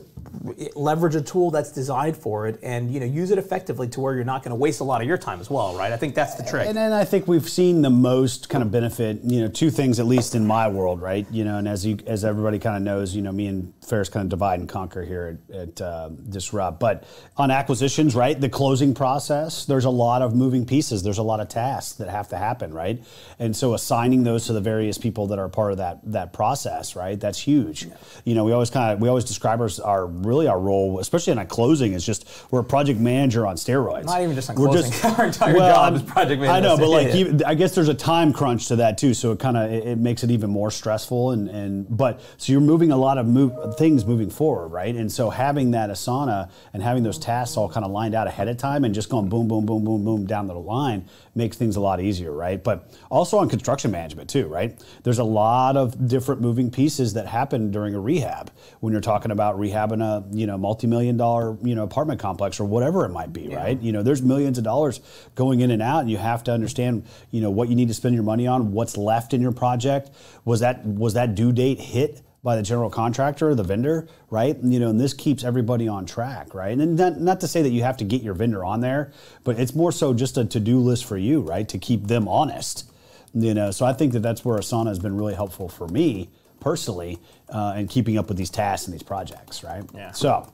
leverage 0.74 1.14
a 1.14 1.22
tool 1.22 1.50
that's 1.50 1.70
designed 1.70 2.16
for 2.16 2.46
it 2.46 2.58
and 2.62 2.92
you 2.92 2.98
know 2.98 3.06
use 3.06 3.30
it 3.30 3.38
effectively 3.38 3.86
to 3.88 4.00
where 4.00 4.14
you're 4.14 4.24
not 4.24 4.42
going 4.42 4.50
to 4.50 4.56
waste 4.56 4.80
a 4.80 4.84
lot 4.84 5.00
of 5.00 5.06
your 5.06 5.18
time 5.18 5.40
as 5.40 5.50
well, 5.50 5.76
right? 5.76 5.92
I 5.92 5.96
think 5.96 6.14
that's 6.14 6.34
the 6.34 6.42
trick. 6.42 6.66
And 6.66 6.76
then 6.76 6.92
I 6.92 7.04
think 7.04 7.28
we've 7.28 7.48
seen 7.48 7.82
the 7.82 7.90
most 7.90 8.48
kind 8.48 8.62
of 8.62 8.70
benefit, 8.70 9.20
you 9.22 9.40
know, 9.40 9.48
two 9.48 9.70
things 9.70 10.00
at 10.00 10.06
least 10.06 10.34
in 10.34 10.46
my 10.46 10.68
world, 10.68 11.00
right? 11.00 11.26
You 11.30 11.44
know, 11.44 11.58
and 11.58 11.68
as 11.68 11.86
you, 11.86 11.98
as 12.06 12.24
everybody 12.24 12.58
kind 12.58 12.76
of 12.76 12.82
knows, 12.82 13.14
you 13.14 13.22
know, 13.22 13.32
me 13.32 13.46
and 13.46 13.72
Ferris 13.86 14.08
kind 14.08 14.24
of 14.24 14.30
divide 14.30 14.60
and 14.60 14.68
conquer 14.68 15.02
here 15.04 15.38
at, 15.50 15.56
at 15.56 15.80
uh, 15.80 16.08
Disrupt. 16.08 16.80
But 16.80 17.04
on 17.36 17.50
acquisitions, 17.50 18.14
right, 18.14 18.40
the 18.40 18.48
closing 18.48 18.94
process, 18.94 19.64
there's 19.64 19.84
a 19.84 19.90
lot 19.90 20.22
of 20.22 20.34
moving 20.34 20.66
pieces. 20.66 21.02
There's 21.02 21.18
a 21.18 21.22
lot 21.22 21.40
of 21.40 21.48
tasks 21.48 21.94
that 21.94 22.08
have 22.08 22.28
to 22.28 22.38
happen, 22.38 22.72
right? 22.72 23.02
And 23.38 23.56
so 23.56 23.74
assigning 23.74 24.24
those 24.24 24.46
to 24.46 24.52
the 24.52 24.60
various 24.60 24.98
people 24.98 25.28
that 25.28 25.38
are 25.38 25.48
part 25.48 25.72
of 25.72 25.78
that 25.78 26.00
that 26.04 26.32
process, 26.32 26.96
right? 26.96 27.18
That's 27.18 27.38
huge. 27.38 27.86
You 28.24 28.34
know, 28.34 28.44
we 28.44 28.52
always 28.52 28.70
kind 28.70 28.92
of 28.92 29.00
we 29.00 29.08
always 29.08 29.24
describe 29.24 29.60
our, 29.60 29.70
our 29.84 30.06
really 30.32 30.46
our 30.46 30.58
role, 30.58 30.98
especially 30.98 31.32
in 31.32 31.38
a 31.38 31.44
closing, 31.44 31.92
is 31.92 32.06
just 32.06 32.26
we're 32.50 32.60
a 32.60 32.64
project 32.64 32.98
manager 32.98 33.46
on 33.46 33.56
steroids. 33.56 34.06
Not 34.06 34.22
even 34.22 34.34
just 34.34 34.48
on 34.48 34.56
We're 34.56 34.68
closing. 34.68 35.10
Our 35.18 35.26
entire 35.26 35.54
job 35.54 35.94
is 35.94 36.02
project 36.02 36.40
manager. 36.40 36.56
I 36.56 36.60
know, 36.60 36.78
but 36.78 36.88
like, 36.88 37.08
Yeah. 37.08 37.16
even, 37.16 37.44
I 37.44 37.54
guess 37.54 37.74
there's 37.74 37.88
a 37.88 37.94
time 37.94 38.32
crunch 38.32 38.68
to 38.68 38.76
that 38.76 38.96
too, 38.96 39.12
so 39.12 39.32
it 39.32 39.38
kind 39.38 39.58
of 39.58 39.70
it, 39.70 39.86
it 39.86 39.98
makes 39.98 40.24
it 40.24 40.30
even 40.30 40.48
more 40.48 40.70
stressful. 40.70 41.32
And 41.32 41.50
and 41.50 41.86
but 41.96 42.20
so 42.38 42.50
you're 42.52 42.62
moving 42.62 42.92
a 42.92 42.96
lot 42.96 43.18
of 43.18 43.26
move, 43.26 43.52
things 43.76 44.06
moving 44.06 44.30
forward, 44.30 44.68
right? 44.68 44.94
And 44.94 45.12
so 45.12 45.28
having 45.28 45.72
that 45.72 45.90
Asana 45.90 46.50
and 46.72 46.82
having 46.82 47.02
those 47.02 47.18
tasks 47.18 47.58
all 47.58 47.68
kind 47.68 47.84
of 47.84 47.92
lined 47.92 48.14
out 48.14 48.26
ahead 48.26 48.48
of 48.48 48.56
time 48.56 48.84
and 48.84 48.94
just 48.94 49.10
going 49.10 49.28
boom, 49.28 49.48
boom, 49.48 49.66
boom, 49.66 49.84
boom, 49.84 50.02
boom 50.04 50.26
down 50.26 50.46
the 50.46 50.54
line 50.54 51.04
makes 51.34 51.56
things 51.56 51.76
a 51.76 51.80
lot 51.80 52.00
easier, 52.00 52.32
right? 52.32 52.62
But 52.62 52.90
also 53.10 53.38
on 53.38 53.48
construction 53.48 53.90
management 53.90 54.30
too, 54.30 54.46
right? 54.46 54.78
There's 55.02 55.18
a 55.18 55.24
lot 55.24 55.76
of 55.76 56.08
different 56.08 56.40
moving 56.40 56.70
pieces 56.70 57.14
that 57.14 57.26
happen 57.26 57.70
during 57.70 57.94
a 57.94 58.00
rehab 58.00 58.50
when 58.80 58.92
you're 58.92 59.02
talking 59.02 59.30
about 59.30 59.58
rehabbing 59.58 60.02
a 60.02 60.21
you 60.30 60.46
know 60.46 60.56
multi-million 60.58 61.16
dollar 61.16 61.56
you 61.62 61.74
know 61.74 61.82
apartment 61.82 62.20
complex 62.20 62.60
or 62.60 62.64
whatever 62.64 63.04
it 63.04 63.10
might 63.10 63.32
be, 63.32 63.54
right? 63.54 63.80
You 63.80 63.92
know, 63.92 64.02
there's 64.02 64.22
millions 64.22 64.58
of 64.58 64.64
dollars 64.64 65.00
going 65.34 65.60
in 65.60 65.70
and 65.70 65.82
out, 65.82 66.00
and 66.00 66.10
you 66.10 66.18
have 66.18 66.44
to 66.44 66.52
understand 66.52 67.04
you 67.30 67.40
know 67.40 67.50
what 67.50 67.68
you 67.68 67.74
need 67.74 67.88
to 67.88 67.94
spend 67.94 68.14
your 68.14 68.24
money 68.24 68.46
on, 68.46 68.72
what's 68.72 68.96
left 68.96 69.34
in 69.34 69.40
your 69.40 69.52
project. 69.52 70.10
Was 70.44 70.60
that 70.60 70.84
was 70.84 71.14
that 71.14 71.34
due 71.34 71.52
date 71.52 71.80
hit? 71.80 72.22
by 72.44 72.56
the 72.56 72.62
general 72.62 72.90
contractor, 72.90 73.54
the 73.54 73.62
vendor, 73.62 74.08
right? 74.28 74.56
You 74.60 74.80
know, 74.80 74.90
and 74.90 75.00
this 75.00 75.14
keeps 75.14 75.44
everybody 75.44 75.86
on 75.86 76.06
track, 76.06 76.54
right? 76.54 76.76
And 76.76 76.96
not, 76.96 77.20
not 77.20 77.40
to 77.40 77.46
say 77.48 77.62
that 77.62 77.70
you 77.70 77.84
have 77.84 77.98
to 77.98 78.04
get 78.04 78.22
your 78.22 78.34
vendor 78.34 78.64
on 78.64 78.80
there, 78.80 79.12
but 79.44 79.60
it's 79.60 79.74
more 79.74 79.92
so 79.92 80.12
just 80.12 80.36
a 80.36 80.44
to-do 80.44 80.80
list 80.80 81.04
for 81.04 81.16
you, 81.16 81.40
right? 81.40 81.68
To 81.68 81.78
keep 81.78 82.08
them 82.08 82.26
honest, 82.26 82.90
you 83.32 83.54
know. 83.54 83.70
So 83.70 83.86
I 83.86 83.92
think 83.92 84.12
that 84.14 84.20
that's 84.20 84.44
where 84.44 84.58
Asana 84.58 84.88
has 84.88 84.98
been 84.98 85.16
really 85.16 85.34
helpful 85.34 85.68
for 85.68 85.86
me 85.86 86.30
personally, 86.62 87.18
uh, 87.50 87.74
in 87.76 87.88
keeping 87.88 88.16
up 88.16 88.28
with 88.28 88.36
these 88.38 88.50
tasks 88.50 88.86
and 88.86 88.94
these 88.94 89.02
projects, 89.02 89.62
right? 89.64 89.84
Yeah. 89.94 90.12
So, 90.12 90.50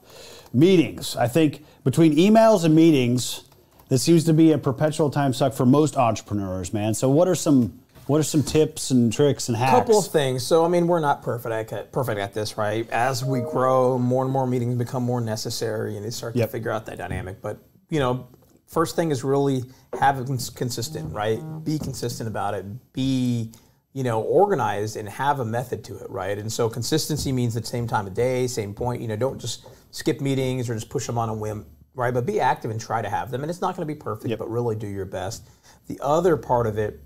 meetings. 0.53 1.15
I 1.15 1.27
think 1.27 1.63
between 1.83 2.15
emails 2.17 2.65
and 2.65 2.75
meetings, 2.75 3.43
this 3.89 4.03
seems 4.03 4.23
to 4.25 4.33
be 4.33 4.51
a 4.51 4.57
perpetual 4.57 5.09
time 5.09 5.33
suck 5.33 5.53
for 5.53 5.65
most 5.65 5.95
entrepreneurs, 5.97 6.73
man. 6.73 6.93
So, 6.93 7.09
what 7.09 7.27
are 7.27 7.35
some 7.35 7.79
what 8.07 8.19
are 8.19 8.23
some 8.23 8.41
tips 8.41 8.89
and 8.89 9.13
tricks 9.13 9.49
and 9.49 9.55
hacks? 9.57 9.71
A 9.71 9.75
couple 9.81 9.99
of 9.99 10.07
things. 10.07 10.43
So 10.43 10.65
I 10.65 10.67
mean, 10.67 10.87
we're 10.87 10.99
not 10.99 11.21
perfect 11.21 11.71
at 11.71 11.91
perfect 11.91 12.19
at 12.19 12.33
this, 12.33 12.57
right? 12.57 12.89
As 12.89 13.23
we 13.23 13.41
grow, 13.41 13.99
more 13.99 14.23
and 14.23 14.33
more 14.33 14.47
meetings 14.47 14.73
become 14.75 15.03
more 15.03 15.21
necessary, 15.21 15.95
and 15.95 16.03
they 16.03 16.09
start 16.09 16.35
Yep. 16.35 16.47
to 16.47 16.51
figure 16.51 16.71
out 16.71 16.87
that 16.87 16.97
dynamic. 16.97 17.39
But 17.39 17.59
you 17.89 17.99
know, 17.99 18.27
first 18.65 18.95
thing 18.95 19.11
is 19.11 19.23
really 19.23 19.63
have 19.99 20.19
it 20.19 20.25
consistent, 20.55 21.13
right? 21.13 21.39
Be 21.63 21.77
consistent 21.77 22.27
about 22.27 22.55
it. 22.55 22.65
Be 22.93 23.51
you 23.93 24.03
know 24.03 24.21
organized 24.21 24.95
and 24.95 25.09
have 25.09 25.39
a 25.39 25.45
method 25.45 25.83
to 25.85 25.97
it, 25.97 26.09
right? 26.09 26.37
And 26.37 26.51
so 26.51 26.69
consistency 26.69 27.31
means 27.31 27.53
the 27.53 27.63
same 27.63 27.87
time 27.87 28.07
of 28.07 28.13
day, 28.13 28.47
same 28.47 28.73
point. 28.73 29.01
You 29.01 29.07
know, 29.07 29.15
don't 29.15 29.39
just 29.39 29.65
skip 29.91 30.21
meetings 30.21 30.69
or 30.69 30.75
just 30.75 30.89
push 30.89 31.07
them 31.07 31.17
on 31.17 31.29
a 31.29 31.33
whim. 31.33 31.65
Right, 31.95 32.13
but 32.13 32.25
be 32.25 32.39
active 32.39 32.71
and 32.71 32.79
try 32.79 33.01
to 33.01 33.09
have 33.09 33.29
them, 33.29 33.41
and 33.41 33.49
it's 33.49 33.59
not 33.59 33.75
going 33.75 33.85
to 33.85 33.93
be 33.93 33.99
perfect, 33.99 34.37
but 34.37 34.49
really 34.49 34.75
do 34.75 34.87
your 34.87 35.05
best. 35.05 35.49
The 35.87 35.99
other 36.01 36.37
part 36.37 36.65
of 36.65 36.77
it 36.77 37.01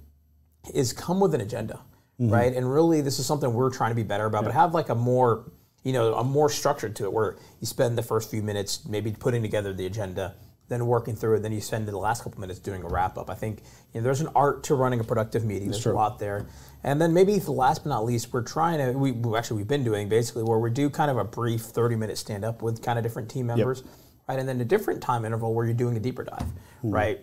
is 0.72 0.94
come 0.94 1.20
with 1.20 1.34
an 1.34 1.42
agenda, 1.42 1.80
mm-hmm. 2.20 2.32
right? 2.32 2.54
And 2.54 2.72
really, 2.72 3.02
this 3.02 3.18
is 3.18 3.26
something 3.26 3.52
we're 3.54 3.72
trying 3.72 3.90
to 3.90 3.96
be 3.96 4.04
better 4.04 4.26
about. 4.26 4.44
But 4.44 4.54
have 4.54 4.76
like 4.76 4.90
a 4.90 4.96
more, 4.96 5.52
you 5.84 5.94
know, 5.94 6.14
a 6.14 6.24
more 6.24 6.48
structured 6.48 6.96
to 6.98 7.06
it, 7.06 7.14
where 7.14 7.38
you 7.60 7.66
spend 7.66 7.98
the 7.98 8.04
first 8.04 8.30
few 8.30 8.44
minutes 8.44 8.86
maybe 8.86 9.12
putting 9.12 9.42
together 9.42 9.74
the 9.74 9.88
agenda, 9.88 10.36
then 10.70 10.86
working 10.88 11.16
through 11.16 11.36
it, 11.36 11.40
then 11.42 11.52
you 11.52 11.62
spend 11.62 11.88
the 11.88 11.98
last 11.98 12.24
couple 12.24 12.40
minutes 12.40 12.60
doing 12.60 12.84
a 12.84 12.88
wrap 12.88 13.18
up. 13.18 13.30
I 13.30 13.36
think 13.36 13.62
you 13.94 14.00
know, 14.00 14.04
there's 14.04 14.22
an 14.22 14.30
art 14.36 14.64
to 14.66 14.76
running 14.76 15.00
a 15.00 15.04
productive 15.04 15.44
meeting. 15.44 15.70
There's 15.70 15.86
a 15.86 15.94
lot 15.94 16.20
there. 16.20 16.48
And 16.84 17.02
then 17.02 17.14
maybe 17.14 17.38
the 17.40 17.52
last 17.52 17.84
but 17.84 17.90
not 17.90 18.06
least, 18.06 18.34
we're 18.34 18.42
trying 18.42 18.80
to. 18.80 18.98
We 18.98 19.12
we- 19.12 19.38
actually 19.38 19.58
we've 19.58 19.68
been 19.68 19.84
doing 19.84 20.10
basically 20.10 20.44
where 20.44 20.60
we 20.60 20.70
do 20.70 20.90
kind 20.90 21.12
of 21.12 21.18
a 21.18 21.24
brief 21.24 21.62
30 21.62 21.96
minute 21.96 22.18
stand 22.18 22.44
up 22.46 22.62
with 22.62 22.82
kind 22.82 22.98
of 22.98 23.04
different 23.04 23.30
team 23.30 23.48
members, 23.48 23.84
right? 24.28 24.40
And 24.40 24.48
then 24.48 24.60
a 24.62 24.66
different 24.66 25.02
time 25.02 25.26
interval 25.26 25.54
where 25.54 25.66
you're 25.66 25.74
doing 25.74 25.96
a 25.98 26.00
deeper 26.00 26.24
dive, 26.24 26.48
right? 26.82 27.20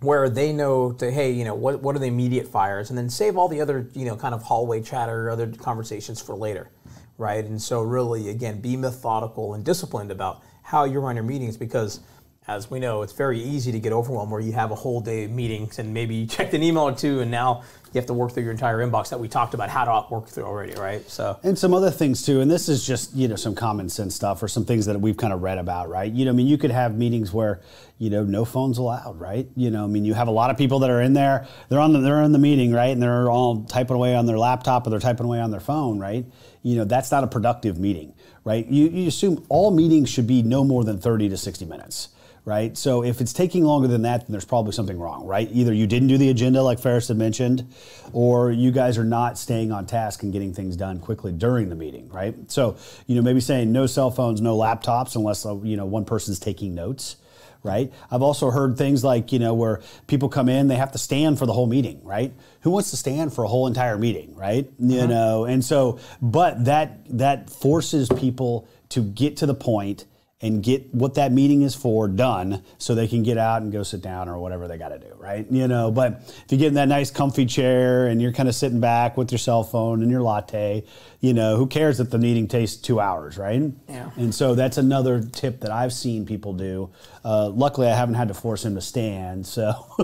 where 0.00 0.28
they 0.28 0.52
know 0.52 0.90
to 0.92 1.10
hey 1.12 1.30
you 1.30 1.44
know 1.44 1.54
what 1.54 1.80
what 1.80 1.94
are 1.94 2.00
the 2.00 2.06
immediate 2.06 2.48
fires 2.48 2.90
and 2.90 2.98
then 2.98 3.08
save 3.08 3.36
all 3.36 3.46
the 3.48 3.60
other 3.60 3.88
you 3.94 4.04
know 4.04 4.16
kind 4.16 4.34
of 4.34 4.42
hallway 4.42 4.82
chatter 4.82 5.28
or 5.28 5.30
other 5.30 5.46
conversations 5.46 6.20
for 6.20 6.34
later 6.34 6.70
right 7.18 7.44
and 7.44 7.62
so 7.62 7.82
really 7.82 8.28
again 8.28 8.60
be 8.60 8.76
methodical 8.76 9.54
and 9.54 9.64
disciplined 9.64 10.10
about 10.10 10.42
how 10.64 10.82
you 10.82 10.98
run 10.98 11.14
your 11.14 11.24
meetings 11.24 11.56
because 11.56 12.00
as 12.48 12.70
we 12.70 12.80
know 12.80 13.02
it's 13.02 13.12
very 13.12 13.40
easy 13.40 13.70
to 13.72 13.78
get 13.78 13.92
overwhelmed 13.92 14.30
where 14.30 14.40
you 14.40 14.52
have 14.52 14.70
a 14.70 14.74
whole 14.74 15.00
day 15.00 15.24
of 15.24 15.30
meetings 15.30 15.78
and 15.78 15.92
maybe 15.94 16.14
you 16.16 16.26
checked 16.26 16.54
an 16.54 16.62
email 16.62 16.84
or 16.84 16.94
two 16.94 17.20
and 17.20 17.30
now 17.30 17.62
you 17.92 17.98
have 17.98 18.06
to 18.06 18.14
work 18.14 18.32
through 18.32 18.42
your 18.42 18.52
entire 18.52 18.78
inbox 18.78 19.10
that 19.10 19.20
we 19.20 19.28
talked 19.28 19.52
about 19.52 19.68
how 19.68 19.84
to 19.84 20.12
work 20.12 20.26
through 20.26 20.44
already 20.44 20.72
right 20.80 21.08
so 21.10 21.38
And 21.42 21.58
some 21.58 21.74
other 21.74 21.90
things 21.90 22.22
too, 22.24 22.40
and 22.40 22.50
this 22.50 22.68
is 22.68 22.86
just 22.86 23.14
you 23.14 23.28
know 23.28 23.36
some 23.36 23.54
common 23.54 23.88
sense 23.88 24.14
stuff 24.14 24.42
or 24.42 24.48
some 24.48 24.64
things 24.64 24.86
that 24.86 25.00
we've 25.00 25.16
kind 25.16 25.32
of 25.32 25.42
read 25.42 25.58
about, 25.58 25.88
right? 25.88 26.10
You 26.10 26.24
know, 26.24 26.30
I 26.30 26.34
mean, 26.34 26.46
you 26.46 26.56
could 26.56 26.70
have 26.70 26.96
meetings 26.96 27.32
where 27.32 27.60
you 27.98 28.10
know 28.10 28.24
no 28.24 28.44
phones 28.44 28.78
allowed, 28.78 29.20
right? 29.20 29.46
You 29.56 29.70
know, 29.70 29.84
I 29.84 29.86
mean, 29.86 30.04
you 30.04 30.14
have 30.14 30.28
a 30.28 30.32
lot 30.32 30.50
of 30.50 30.56
people 30.56 30.78
that 30.80 30.90
are 30.90 31.00
in 31.02 31.12
there, 31.12 31.46
they're 31.68 31.80
on 31.80 31.92
the, 31.92 32.00
they're 32.00 32.22
in 32.22 32.32
the 32.32 32.38
meeting, 32.38 32.72
right, 32.72 32.90
and 32.90 33.02
they're 33.02 33.30
all 33.30 33.64
typing 33.64 33.96
away 33.96 34.14
on 34.14 34.26
their 34.26 34.38
laptop 34.38 34.86
or 34.86 34.90
they're 34.90 35.00
typing 35.00 35.26
away 35.26 35.40
on 35.40 35.50
their 35.50 35.60
phone, 35.60 35.98
right? 35.98 36.24
You 36.62 36.76
know, 36.76 36.84
that's 36.84 37.10
not 37.10 37.24
a 37.24 37.26
productive 37.26 37.78
meeting, 37.78 38.14
right? 38.44 38.66
You, 38.66 38.88
you 38.88 39.08
assume 39.08 39.44
all 39.48 39.70
meetings 39.70 40.08
should 40.08 40.26
be 40.26 40.42
no 40.42 40.64
more 40.64 40.84
than 40.84 40.98
thirty 40.98 41.28
to 41.28 41.36
sixty 41.36 41.64
minutes. 41.64 42.08
Right, 42.44 42.76
so 42.76 43.04
if 43.04 43.20
it's 43.20 43.32
taking 43.32 43.62
longer 43.64 43.86
than 43.86 44.02
that, 44.02 44.22
then 44.22 44.32
there's 44.32 44.44
probably 44.44 44.72
something 44.72 44.98
wrong, 44.98 45.26
right? 45.26 45.48
Either 45.52 45.72
you 45.72 45.86
didn't 45.86 46.08
do 46.08 46.18
the 46.18 46.28
agenda, 46.28 46.60
like 46.60 46.80
Ferris 46.80 47.06
had 47.06 47.16
mentioned, 47.16 47.72
or 48.12 48.50
you 48.50 48.72
guys 48.72 48.98
are 48.98 49.04
not 49.04 49.38
staying 49.38 49.70
on 49.70 49.86
task 49.86 50.24
and 50.24 50.32
getting 50.32 50.52
things 50.52 50.76
done 50.76 50.98
quickly 50.98 51.30
during 51.30 51.68
the 51.68 51.76
meeting, 51.76 52.08
right? 52.08 52.34
So, 52.50 52.76
you 53.06 53.14
know, 53.14 53.22
maybe 53.22 53.38
saying 53.38 53.70
no 53.70 53.86
cell 53.86 54.10
phones, 54.10 54.40
no 54.40 54.56
laptops, 54.56 55.14
unless 55.14 55.46
uh, 55.46 55.54
you 55.62 55.76
know 55.76 55.86
one 55.86 56.04
person's 56.04 56.40
taking 56.40 56.74
notes, 56.74 57.14
right? 57.62 57.92
I've 58.10 58.22
also 58.22 58.50
heard 58.50 58.76
things 58.76 59.04
like 59.04 59.30
you 59.30 59.38
know 59.38 59.54
where 59.54 59.80
people 60.08 60.28
come 60.28 60.48
in, 60.48 60.66
they 60.66 60.74
have 60.74 60.90
to 60.92 60.98
stand 60.98 61.38
for 61.38 61.46
the 61.46 61.52
whole 61.52 61.68
meeting, 61.68 62.00
right? 62.02 62.32
Who 62.62 62.70
wants 62.70 62.90
to 62.90 62.96
stand 62.96 63.32
for 63.32 63.44
a 63.44 63.48
whole 63.48 63.68
entire 63.68 63.98
meeting, 63.98 64.34
right? 64.34 64.68
You 64.80 65.06
know, 65.06 65.44
and 65.44 65.64
so, 65.64 66.00
but 66.20 66.64
that 66.64 67.06
that 67.18 67.50
forces 67.50 68.08
people 68.08 68.66
to 68.88 69.02
get 69.04 69.36
to 69.36 69.46
the 69.46 69.54
point 69.54 70.06
and 70.42 70.60
get 70.60 70.92
what 70.92 71.14
that 71.14 71.30
meeting 71.30 71.62
is 71.62 71.74
for 71.74 72.08
done 72.08 72.62
so 72.76 72.94
they 72.94 73.06
can 73.06 73.22
get 73.22 73.38
out 73.38 73.62
and 73.62 73.70
go 73.72 73.84
sit 73.84 74.02
down 74.02 74.28
or 74.28 74.38
whatever 74.38 74.66
they 74.66 74.76
got 74.76 74.88
to 74.88 74.98
do, 74.98 75.14
right? 75.16 75.46
You 75.50 75.68
know, 75.68 75.92
but 75.92 76.20
if 76.44 76.46
you 76.50 76.58
get 76.58 76.68
in 76.68 76.74
that 76.74 76.88
nice 76.88 77.12
comfy 77.12 77.46
chair 77.46 78.08
and 78.08 78.20
you're 78.20 78.32
kind 78.32 78.48
of 78.48 78.54
sitting 78.56 78.80
back 78.80 79.16
with 79.16 79.30
your 79.30 79.38
cell 79.38 79.62
phone 79.62 80.02
and 80.02 80.10
your 80.10 80.20
latte, 80.20 80.84
you 81.20 81.32
know, 81.32 81.56
who 81.56 81.68
cares 81.68 82.00
if 82.00 82.10
the 82.10 82.18
meeting 82.18 82.48
takes 82.48 82.74
two 82.74 82.98
hours, 82.98 83.38
right? 83.38 83.62
Yeah. 83.88 84.10
And 84.16 84.34
so 84.34 84.56
that's 84.56 84.78
another 84.78 85.22
tip 85.22 85.60
that 85.60 85.70
I've 85.70 85.92
seen 85.92 86.26
people 86.26 86.52
do. 86.54 86.90
Uh, 87.24 87.48
luckily, 87.48 87.86
I 87.86 87.94
haven't 87.94 88.16
had 88.16 88.28
to 88.28 88.34
force 88.34 88.64
him 88.64 88.74
to 88.74 88.80
stand, 88.80 89.46
so 89.46 89.86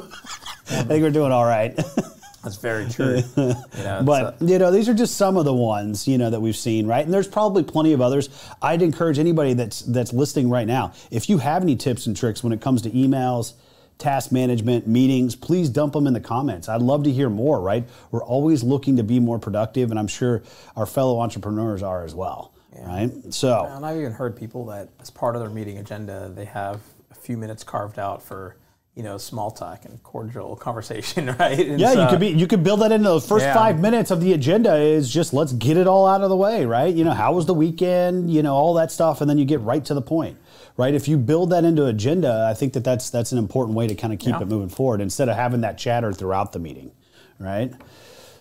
I 0.70 0.82
think 0.84 1.02
we're 1.02 1.10
doing 1.10 1.32
all 1.32 1.44
right. 1.44 1.76
That's 2.42 2.56
very 2.56 2.88
true. 2.88 3.22
you 3.36 3.54
know, 3.82 4.02
But 4.04 4.24
uh, 4.24 4.32
you 4.40 4.58
know, 4.58 4.70
these 4.70 4.88
are 4.88 4.94
just 4.94 5.16
some 5.16 5.36
of 5.36 5.44
the 5.44 5.54
ones 5.54 6.06
you 6.06 6.18
know 6.18 6.30
that 6.30 6.40
we've 6.40 6.56
seen, 6.56 6.86
right? 6.86 7.04
And 7.04 7.12
there's 7.12 7.28
probably 7.28 7.62
plenty 7.62 7.92
of 7.92 8.00
others. 8.00 8.28
I'd 8.62 8.82
encourage 8.82 9.18
anybody 9.18 9.54
that's 9.54 9.82
that's 9.82 10.12
listening 10.12 10.48
right 10.48 10.66
now, 10.66 10.92
if 11.10 11.28
you 11.28 11.38
have 11.38 11.62
any 11.62 11.76
tips 11.76 12.06
and 12.06 12.16
tricks 12.16 12.42
when 12.44 12.52
it 12.52 12.60
comes 12.60 12.82
to 12.82 12.90
emails, 12.90 13.54
task 13.98 14.30
management, 14.30 14.86
meetings, 14.86 15.34
please 15.34 15.68
dump 15.68 15.94
them 15.94 16.06
in 16.06 16.12
the 16.12 16.20
comments. 16.20 16.68
I'd 16.68 16.82
love 16.82 17.02
to 17.04 17.12
hear 17.12 17.28
more. 17.28 17.60
Right? 17.60 17.84
We're 18.10 18.24
always 18.24 18.62
looking 18.62 18.96
to 18.96 19.02
be 19.02 19.18
more 19.18 19.38
productive, 19.38 19.90
and 19.90 19.98
I'm 19.98 20.08
sure 20.08 20.42
our 20.76 20.86
fellow 20.86 21.20
entrepreneurs 21.20 21.82
are 21.82 22.04
as 22.04 22.14
well. 22.14 22.52
Right? 22.80 23.10
So. 23.34 23.64
And 23.64 23.84
I've 23.84 23.96
even 23.96 24.12
heard 24.12 24.36
people 24.36 24.66
that, 24.66 24.88
as 25.00 25.10
part 25.10 25.34
of 25.34 25.42
their 25.42 25.50
meeting 25.50 25.78
agenda, 25.78 26.30
they 26.32 26.44
have 26.44 26.80
a 27.10 27.14
few 27.14 27.36
minutes 27.36 27.64
carved 27.64 27.98
out 27.98 28.22
for, 28.22 28.54
you 28.98 29.04
know, 29.04 29.16
small 29.16 29.50
talk 29.52 29.84
and 29.84 30.02
cordial 30.02 30.56
conversation, 30.66 31.26
right? 31.38 31.58
And 31.68 31.78
Yeah, 31.80 31.92
you 31.92 32.08
could 32.10 32.18
be 32.20 32.28
you 32.30 32.46
could 32.48 32.64
build 32.64 32.80
that 32.80 32.90
into 32.92 33.08
the 33.08 33.20
first 33.20 33.44
Yeah. 33.46 33.54
five 33.54 33.78
minutes 33.80 34.10
of 34.10 34.20
the 34.20 34.32
agenda 34.32 34.74
is 34.76 35.08
just 35.08 35.32
let's 35.32 35.52
get 35.52 35.76
it 35.76 35.86
all 35.86 36.06
out 36.06 36.22
of 36.22 36.28
the 36.30 36.36
way, 36.36 36.66
right? 36.66 36.92
You 36.92 37.04
know, 37.04 37.12
how 37.12 37.32
was 37.32 37.46
the 37.46 37.54
weekend? 37.54 38.30
You 38.30 38.42
know, 38.42 38.54
all 38.54 38.74
that 38.74 38.90
stuff, 38.92 39.20
and 39.20 39.30
then 39.30 39.38
you 39.38 39.44
get 39.44 39.60
right 39.60 39.84
to 39.84 39.94
the 39.94 40.02
point, 40.02 40.36
right? 40.76 40.92
If 40.92 41.06
you 41.06 41.16
build 41.16 41.50
that 41.50 41.64
into 41.64 41.86
agenda, 41.86 42.46
I 42.50 42.54
think 42.54 42.72
that 42.72 42.82
that's 42.82 43.08
that's 43.08 43.30
an 43.30 43.38
important 43.38 43.76
way 43.76 43.86
to 43.86 43.94
kind 43.94 44.12
of 44.12 44.18
keep 44.18 44.34
Yeah. 44.34 44.42
it 44.42 44.48
moving 44.48 44.68
forward 44.68 45.00
instead 45.00 45.28
of 45.28 45.36
having 45.36 45.60
that 45.60 45.78
chatter 45.78 46.12
throughout 46.12 46.52
the 46.52 46.58
meeting, 46.58 46.90
right? 47.38 47.72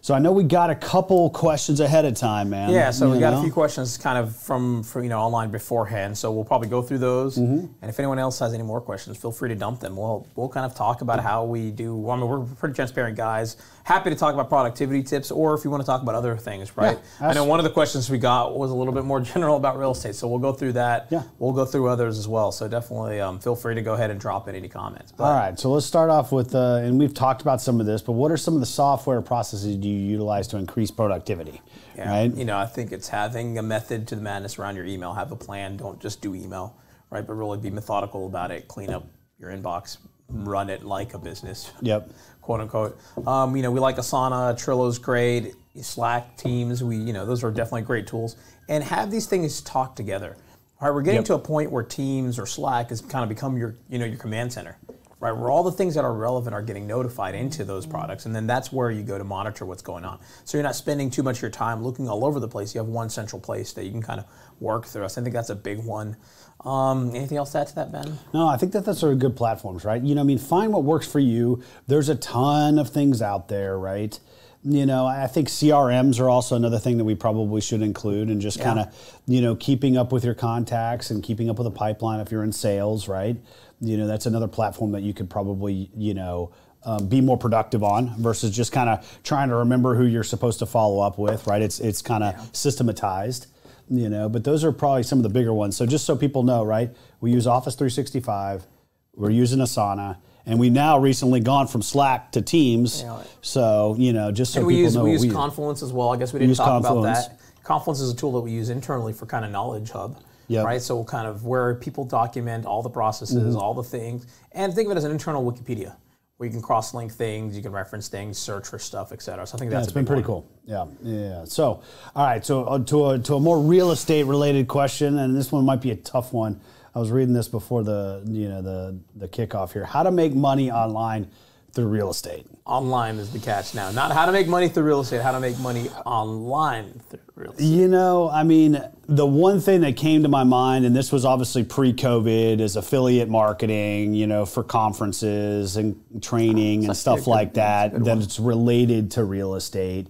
So 0.01 0.13
I 0.13 0.19
know 0.19 0.31
we 0.31 0.43
got 0.43 0.69
a 0.69 0.75
couple 0.75 1.29
questions 1.31 1.79
ahead 1.79 2.05
of 2.05 2.15
time, 2.15 2.49
man. 2.49 2.69
Yeah, 2.69 2.91
so 2.91 3.11
we 3.11 3.19
got 3.19 3.31
know? 3.33 3.39
a 3.39 3.43
few 3.43 3.51
questions 3.51 3.97
kind 3.97 4.17
of 4.17 4.35
from, 4.35 4.83
from 4.83 5.03
you 5.03 5.09
know 5.09 5.19
online 5.19 5.49
beforehand. 5.51 6.17
So 6.17 6.31
we'll 6.31 6.45
probably 6.45 6.69
go 6.69 6.81
through 6.81 6.99
those, 6.99 7.37
Mm-hmm. 7.37 7.65
and 7.81 7.89
if 7.89 7.99
anyone 7.99 8.19
else 8.19 8.39
has 8.39 8.53
any 8.53 8.63
more 8.63 8.79
questions, 8.79 9.17
feel 9.17 9.31
free 9.31 9.49
to 9.49 9.55
dump 9.55 9.79
them. 9.79 9.95
We'll 9.97 10.25
we'll 10.35 10.49
kind 10.49 10.65
of 10.65 10.75
talk 10.75 11.01
about 11.01 11.19
how 11.21 11.43
we 11.43 11.71
do. 11.71 11.95
Well, 11.95 12.15
I 12.15 12.19
mean, 12.19 12.27
we're 12.29 12.45
pretty 12.55 12.75
transparent 12.75 13.17
guys. 13.17 13.57
Happy 13.83 14.09
to 14.09 14.15
talk 14.15 14.33
about 14.33 14.49
productivity 14.49 15.01
tips, 15.03 15.31
or 15.31 15.53
if 15.53 15.63
you 15.63 15.71
want 15.71 15.81
to 15.81 15.85
talk 15.87 16.01
about 16.01 16.15
other 16.15 16.35
things, 16.37 16.75
right? 16.77 16.97
Yeah, 17.21 17.29
I 17.29 17.33
know 17.33 17.45
one 17.45 17.59
of 17.59 17.63
the 17.63 17.69
questions 17.71 18.09
we 18.09 18.17
got 18.17 18.55
was 18.57 18.69
a 18.71 18.75
little 18.75 18.93
bit 18.93 19.05
more 19.05 19.19
general 19.33 19.55
about 19.57 19.77
real 19.77 19.91
estate, 19.91 20.15
so 20.15 20.27
we'll 20.27 20.39
go 20.39 20.51
through 20.53 20.73
that. 20.73 21.07
Yeah. 21.09 21.23
we'll 21.39 21.53
go 21.53 21.65
through 21.65 21.87
others 21.87 22.17
as 22.17 22.27
well. 22.27 22.51
So 22.51 22.67
definitely 22.67 23.19
um, 23.21 23.39
feel 23.39 23.55
free 23.55 23.75
to 23.75 23.81
go 23.81 23.93
ahead 23.93 24.09
and 24.11 24.19
drop 24.19 24.47
in 24.47 24.55
any 24.55 24.67
comments. 24.67 25.11
But 25.11 25.23
All 25.25 25.33
right, 25.37 25.57
so 25.59 25.71
let's 25.71 25.85
start 25.85 26.09
off 26.09 26.31
with, 26.31 26.53
uh, 26.53 26.75
and 26.83 26.99
we've 26.99 27.13
talked 27.13 27.41
about 27.41 27.61
some 27.61 27.79
of 27.79 27.85
this, 27.85 28.01
but 28.01 28.11
what 28.13 28.29
are 28.31 28.37
some 28.37 28.53
of 28.55 28.59
the 28.59 28.65
software 28.65 29.21
processes 29.21 29.75
do 29.87 29.93
you 29.93 29.99
utilize 30.11 30.47
to 30.49 30.57
increase 30.57 30.91
productivity? 30.91 31.61
Yeah. 31.95 32.09
Right? 32.09 32.35
You 32.35 32.45
know, 32.45 32.57
I 32.57 32.65
think 32.65 32.91
it's 32.91 33.07
having 33.09 33.57
a 33.57 33.63
method 33.63 34.07
to 34.09 34.15
the 34.15 34.21
madness 34.21 34.59
around 34.59 34.75
your 34.75 34.85
email. 34.85 35.13
Have 35.13 35.31
a 35.31 35.35
plan. 35.35 35.77
Don't 35.77 35.99
just 35.99 36.21
do 36.21 36.35
email, 36.35 36.75
right? 37.09 37.25
But 37.25 37.33
really 37.33 37.57
be 37.57 37.69
methodical 37.69 38.25
about 38.27 38.51
it. 38.51 38.67
Clean 38.67 38.91
up 38.91 39.07
your 39.39 39.51
inbox. 39.51 39.97
Run 40.29 40.69
it 40.69 40.83
like 40.83 41.13
a 41.13 41.19
business. 41.19 41.71
Yep. 41.81 42.09
Quote 42.41 42.61
unquote. 42.61 42.97
Um, 43.25 43.55
you 43.55 43.61
know, 43.63 43.71
we 43.71 43.79
like 43.79 43.97
Asana. 43.97 44.53
Trello's 44.57 44.99
great. 44.99 45.53
Slack, 45.81 46.35
Teams. 46.37 46.83
We, 46.83 46.97
you 46.97 47.13
know, 47.13 47.25
those 47.25 47.43
are 47.43 47.51
definitely 47.51 47.83
great 47.83 48.07
tools. 48.07 48.35
And 48.67 48.83
have 48.83 49.11
these 49.11 49.27
things 49.27 49.61
talk 49.61 49.95
together. 49.95 50.35
All 50.81 50.87
right, 50.87 50.93
we're 50.93 51.01
getting 51.01 51.19
Yep. 51.19 51.25
to 51.25 51.33
a 51.35 51.39
point 51.39 51.71
where 51.71 51.83
Teams 51.83 52.37
or 52.37 52.45
Slack 52.45 52.89
has 52.89 53.01
kind 53.01 53.23
of 53.23 53.29
become 53.29 53.57
your, 53.57 53.75
you 53.89 53.97
know, 53.99 54.05
your 54.05 54.17
command 54.17 54.53
center, 54.53 54.77
right? 55.19 55.31
Where 55.31 55.49
all 55.49 55.63
the 55.63 55.71
things 55.71 55.95
that 55.95 56.03
are 56.05 56.13
relevant 56.13 56.53
are 56.53 56.61
getting 56.61 56.85
notified 56.87 57.33
into 57.35 57.65
those 57.65 57.85
products, 57.85 58.25
and 58.25 58.35
then 58.35 58.45
that's 58.47 58.71
where 58.71 58.91
you 58.91 59.03
go 59.03 59.17
to 59.17 59.23
monitor 59.23 59.65
what's 59.65 59.81
going 59.81 60.05
on. 60.05 60.19
So 60.45 60.57
you're 60.57 60.63
not 60.63 60.75
spending 60.75 61.09
too 61.09 61.23
much 61.23 61.37
of 61.37 61.41
your 61.41 61.51
time 61.51 61.83
looking 61.83 62.07
all 62.07 62.23
over 62.25 62.39
the 62.39 62.47
place. 62.47 62.75
You 62.75 62.79
have 62.79 62.87
one 62.87 63.09
central 63.09 63.39
place 63.41 63.73
that 63.73 63.83
you 63.85 63.91
can 63.91 64.01
kind 64.03 64.19
of 64.19 64.25
work 64.59 64.85
through. 64.85 65.07
So 65.09 65.21
I 65.21 65.23
think 65.23 65.33
that's 65.33 65.49
a 65.49 65.55
big 65.55 65.83
one. 65.83 66.17
Um, 66.65 67.11
anything 67.15 67.37
else 67.37 67.51
to 67.51 67.59
add 67.59 67.67
to 67.67 67.75
that, 67.75 67.91
Ben? 67.91 68.17
No, 68.33 68.47
I 68.47 68.57
think 68.57 68.71
that 68.73 68.83
that's 68.85 68.99
sort 68.99 69.13
of 69.13 69.19
good 69.19 69.35
platforms, 69.35 69.85
right? 69.85 70.01
You 70.01 70.15
know, 70.15 70.21
I 70.21 70.23
mean, 70.23 70.39
find 70.39 70.73
what 70.73 70.83
works 70.83 71.07
for 71.07 71.19
you. 71.19 71.61
There's 71.87 72.09
a 72.09 72.15
ton 72.15 72.79
of 72.79 72.89
things 72.89 73.21
out 73.21 73.47
there, 73.47 73.77
right? 73.77 74.19
You 74.63 74.85
know, 74.87 75.05
I 75.05 75.27
think 75.27 75.47
CRMs 75.49 76.19
are 76.19 76.27
also 76.29 76.55
another 76.55 76.79
thing 76.79 76.97
that 76.97 77.05
we 77.05 77.13
probably 77.15 77.61
should 77.61 77.81
include 77.83 78.27
and 78.29 78.41
just 78.41 78.57
Yeah. 78.57 78.63
kind 78.65 78.79
of, 78.79 78.87
you 79.27 79.39
know, 79.39 79.55
keeping 79.55 79.95
up 79.95 80.11
with 80.11 80.25
your 80.25 80.33
contacts 80.33 81.11
and 81.11 81.23
keeping 81.23 81.47
up 81.49 81.57
with 81.59 81.67
a 81.67 81.71
pipeline 81.71 82.19
if 82.19 82.31
you're 82.31 82.43
in 82.43 82.51
sales, 82.51 83.07
right? 83.07 83.37
You 83.79 83.97
know, 83.97 84.07
that's 84.07 84.25
another 84.25 84.47
platform 84.47 84.91
that 84.93 85.03
you 85.03 85.13
could 85.13 85.29
probably, 85.29 85.89
you 85.95 86.13
know, 86.13 86.51
um, 86.83 87.07
be 87.07 87.21
more 87.21 87.37
productive 87.37 87.83
on 87.83 88.15
versus 88.21 88.55
just 88.55 88.71
kind 88.71 88.89
of 88.89 89.19
trying 89.23 89.49
to 89.49 89.55
remember 89.55 89.95
who 89.95 90.05
you're 90.05 90.23
supposed 90.23 90.59
to 90.59 90.65
follow 90.65 90.99
up 91.01 91.17
with, 91.17 91.45
right? 91.47 91.61
It's 91.61 91.79
it's 91.79 92.01
kind 92.01 92.23
of 92.23 92.49
systematized 92.55 93.47
you 93.89 94.09
know 94.09 94.27
but 94.27 94.43
those 94.43 94.65
are 94.65 94.73
probably 94.73 95.01
some 95.01 95.17
of 95.17 95.23
the 95.23 95.29
bigger 95.29 95.53
ones 95.53 95.77
so 95.77 95.85
just 95.85 96.05
so 96.05 96.13
people 96.13 96.43
know 96.43 96.61
right 96.65 96.93
we 97.21 97.31
use 97.31 97.47
office 97.47 97.73
365 97.75 98.67
we're 99.15 99.29
using 99.29 99.59
asana 99.59 100.17
and 100.45 100.59
we 100.59 100.69
now 100.69 100.97
recently 100.99 101.39
gone 101.39 101.67
from 101.67 101.81
slack 101.81 102.29
to 102.33 102.41
teams 102.41 103.03
Yeah. 103.03 103.23
so 103.41 103.95
you 103.97 104.11
know 104.11 104.29
just 104.29 104.51
so 104.51 104.59
And 104.59 104.67
we 104.67 104.73
people 104.73 104.83
use 104.83 104.95
know 104.95 105.03
we 105.05 105.11
use 105.13 105.31
Confluence 105.31 105.81
as 105.81 105.93
well. 105.93 106.09
I 106.13 106.17
guess 106.17 106.33
we 106.33 106.39
didn't 106.39 106.55
talk 106.57 106.81
about 106.81 106.83
Confluence. 106.95 107.27
that. 107.27 107.39
Confluence 107.63 108.01
is 108.01 108.11
a 108.11 108.15
tool 108.15 108.33
that 108.33 108.41
we 108.41 108.51
use 108.51 108.69
internally 108.69 109.13
for 109.13 109.25
kind 109.25 109.45
of 109.45 109.51
knowledge 109.51 109.89
hub. 109.91 110.21
Yep. 110.49 110.65
Right, 110.65 110.81
so 110.81 111.03
kind 111.03 111.27
of 111.27 111.45
where 111.45 111.75
people 111.75 112.05
document 112.05 112.65
all 112.65 112.81
the 112.81 112.89
processes, 112.89 113.35
Mm-hmm. 113.53 113.57
all 113.57 113.73
the 113.73 113.83
things, 113.83 114.25
and 114.53 114.73
think 114.73 114.85
of 114.87 114.93
it 114.93 114.97
as 114.97 115.03
an 115.03 115.11
internal 115.11 115.43
Wikipedia, 115.43 115.95
where 116.37 116.47
you 116.47 116.53
can 116.53 116.61
cross-link 116.61 117.11
things, 117.11 117.55
you 117.57 117.61
can 117.61 117.71
reference 117.73 118.07
things, 118.07 118.37
search 118.37 118.65
for 118.67 118.79
stuff, 118.79 119.11
et 119.11 119.21
cetera. 119.21 119.45
So 119.45 119.57
I 119.57 119.59
think 119.59 119.71
Yeah, 119.71 119.77
that's 119.79 119.87
it's 119.87 119.91
a 119.91 119.95
been 119.95 120.05
pretty 120.05 120.21
one. 120.21 120.43
cool. 120.43 120.49
Yeah, 120.65 120.85
yeah. 121.03 121.43
So, 121.45 121.81
all 122.15 122.25
right. 122.25 122.45
So, 122.45 122.63
uh, 122.63 122.79
to 122.79 123.09
a 123.09 123.19
to 123.19 123.35
a 123.35 123.39
more 123.39 123.59
real 123.59 123.91
estate 123.91 124.23
related 124.25 124.67
question, 124.69 125.17
and 125.19 125.35
this 125.35 125.51
one 125.51 125.65
might 125.65 125.81
be 125.81 125.91
a 125.91 125.95
tough 125.97 126.31
one. 126.31 126.61
I 126.95 126.99
was 126.99 127.11
reading 127.11 127.33
this 127.33 127.47
before 127.49 127.83
the 127.83 128.23
you 128.25 128.47
know 128.47 128.61
the 128.61 128.97
the 129.15 129.27
kickoff 129.27 129.73
here. 129.73 129.83
How 129.83 130.03
to 130.03 130.11
make 130.11 130.33
money 130.33 130.71
online 130.71 131.29
through 131.77 131.87
real 131.87 132.09
estate? 132.09 132.47
Online 132.65 133.17
is 133.17 133.31
the 133.31 133.37
catch 133.37 133.75
now. 133.75 133.91
Not 133.91 134.11
how 134.11 134.25
to 134.25 134.31
make 134.31 134.47
money 134.47 134.67
through 134.67 134.81
real 134.81 135.01
estate, 135.01 135.21
how 135.21 135.31
to 135.31 135.39
make 135.39 135.59
money 135.59 135.89
online 136.07 136.99
through 137.07 137.19
real 137.35 137.51
estate. 137.51 137.65
You 137.65 137.87
know, 137.87 138.31
I 138.31 138.41
mean, 138.41 138.81
the 139.05 139.27
one 139.27 139.61
thing 139.61 139.81
that 139.81 139.95
came 139.95 140.23
to 140.23 140.27
my 140.27 140.43
mind, 140.43 140.85
and 140.85 140.95
this 140.95 141.11
was 141.11 141.23
obviously 141.23 141.63
pre 141.63 141.93
COVID, 141.93 142.59
is 142.59 142.77
affiliate 142.77 143.29
marketing, 143.29 144.15
you 144.15 144.25
know, 144.25 144.43
for 144.47 144.63
conferences 144.63 145.77
and 145.77 145.95
training 146.19 146.85
and 146.85 146.97
stuff 146.97 147.27
like 147.27 147.53
that, 147.53 147.93
good 147.93 148.05
that 148.05 148.17
it's 148.17 148.39
related 148.39 149.11
to 149.11 149.23
real 149.23 149.53
estate. 149.53 150.07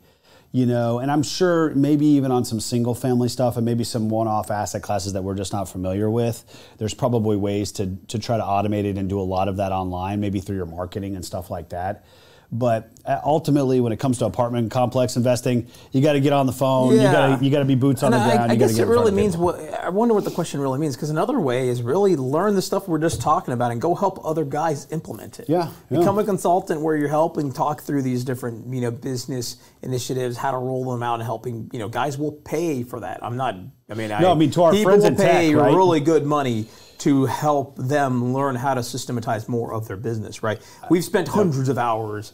You 0.52 0.66
know, 0.66 1.00
and 1.00 1.12
I'm 1.12 1.24
sure 1.24 1.76
maybe 1.76 2.06
even 2.06 2.32
on 2.32 2.46
some 2.46 2.60
single 2.60 2.96
family 2.96 3.28
stuff 3.28 3.58
and 3.58 3.66
maybe 3.66 3.84
some 3.84 4.10
one 4.10 4.28
off 4.28 4.50
asset 4.50 4.82
classes 4.82 5.14
that 5.14 5.24
we're 5.24 5.36
just 5.36 5.52
not 5.52 5.68
familiar 5.68 6.10
with, 6.10 6.44
there's 6.78 6.94
probably 6.94 7.36
ways 7.36 7.72
to, 7.74 7.98
to 8.08 8.18
try 8.18 8.38
to 8.38 8.44
automate 8.44 8.86
it 8.86 8.98
and 8.98 9.10
do 9.10 9.20
a 9.20 9.22
lot 9.22 9.50
of 9.50 9.58
that 9.58 9.72
online, 9.72 10.20
maybe 10.20 10.40
through 10.40 10.56
your 10.56 10.66
marketing 10.66 11.16
and 11.16 11.26
stuff 11.26 11.52
like 11.52 11.70
that. 11.70 12.06
But 12.50 12.92
uh, 13.06 13.20
ultimately, 13.26 13.82
when 13.82 13.92
it 13.92 13.98
comes 14.00 14.20
to 14.20 14.26
apartment 14.26 14.72
complex 14.72 15.18
investing, 15.18 15.68
you 15.92 16.02
got 16.02 16.14
to 16.14 16.22
get 16.22 16.32
on 16.32 16.46
the 16.46 16.54
phone. 16.54 16.94
You 16.94 17.02
Yeah. 17.02 17.12
got 17.12 17.40
to 17.40 17.46
you 17.46 17.52
got 17.52 17.60
to 17.60 17.66
be 17.66 17.76
boots 17.76 18.04
on 18.04 18.14
And 18.14 18.22
the 18.22 18.26
I, 18.26 18.36
ground. 18.36 18.52
I 18.52 18.54
you 18.54 18.60
guess 18.60 18.74
get 18.76 18.84
it 18.84 18.90
really 18.90 19.12
means 19.12 19.36
what 19.36 19.60
I 19.74 19.90
wonder 19.90 20.14
what 20.14 20.24
the 20.24 20.32
question 20.32 20.62
really 20.62 20.80
means 20.80 20.96
because 20.96 21.10
another 21.10 21.42
way 21.42 21.68
is 21.68 21.82
really 21.82 22.16
learn 22.16 22.56
the 22.56 22.62
stuff 22.62 22.88
we're 22.88 23.00
just 23.00 23.22
talking 23.22 23.54
about 23.54 23.72
and 23.74 23.82
go 23.82 23.96
help 23.96 24.26
other 24.26 24.46
guys 24.46 24.88
implement 24.92 25.40
it. 25.40 25.50
Yeah, 25.50 25.72
yeah. 25.90 26.00
Become 26.00 26.20
a 26.20 26.24
consultant 26.24 26.80
where 26.80 26.96
you're 26.96 27.10
helping 27.10 27.52
talk 27.52 27.82
through 27.82 28.04
these 28.04 28.24
different 28.24 28.74
you 28.74 28.80
know 28.80 28.92
business 28.92 29.58
initiatives, 29.82 30.38
how 30.38 30.52
to 30.52 30.58
roll 30.58 30.90
them 30.90 31.04
out, 31.04 31.16
and 31.16 31.24
helping 31.24 31.70
you 31.74 31.80
know 31.80 31.90
guys 31.90 32.18
will 32.18 32.32
pay 32.32 32.82
for 32.84 33.02
that. 33.02 33.20
I'm 33.24 33.36
not. 33.36 33.56
I 33.90 33.94
mean, 33.94 34.10
No, 34.10 34.32
I 34.32 34.36
mean, 34.36 34.52
to 34.52 34.64
our 34.64 34.74
friends 34.76 35.04
will 35.04 35.12
in 35.12 35.16
tech, 35.18 35.32
pay 35.32 35.56
right? 35.56 35.74
really 35.74 36.00
good 36.02 36.26
money 36.26 36.68
to 37.00 37.26
help 37.26 37.76
them 37.78 38.34
learn 38.34 38.56
how 38.56 38.74
to 38.74 38.84
systematize 38.84 39.48
more 39.48 39.74
of 39.74 39.88
their 39.88 39.98
business. 39.98 40.44
Right? 40.44 40.62
We've 40.90 41.04
spent 41.04 41.28
hundreds 41.28 41.70
of 41.70 41.78
hours 41.78 42.34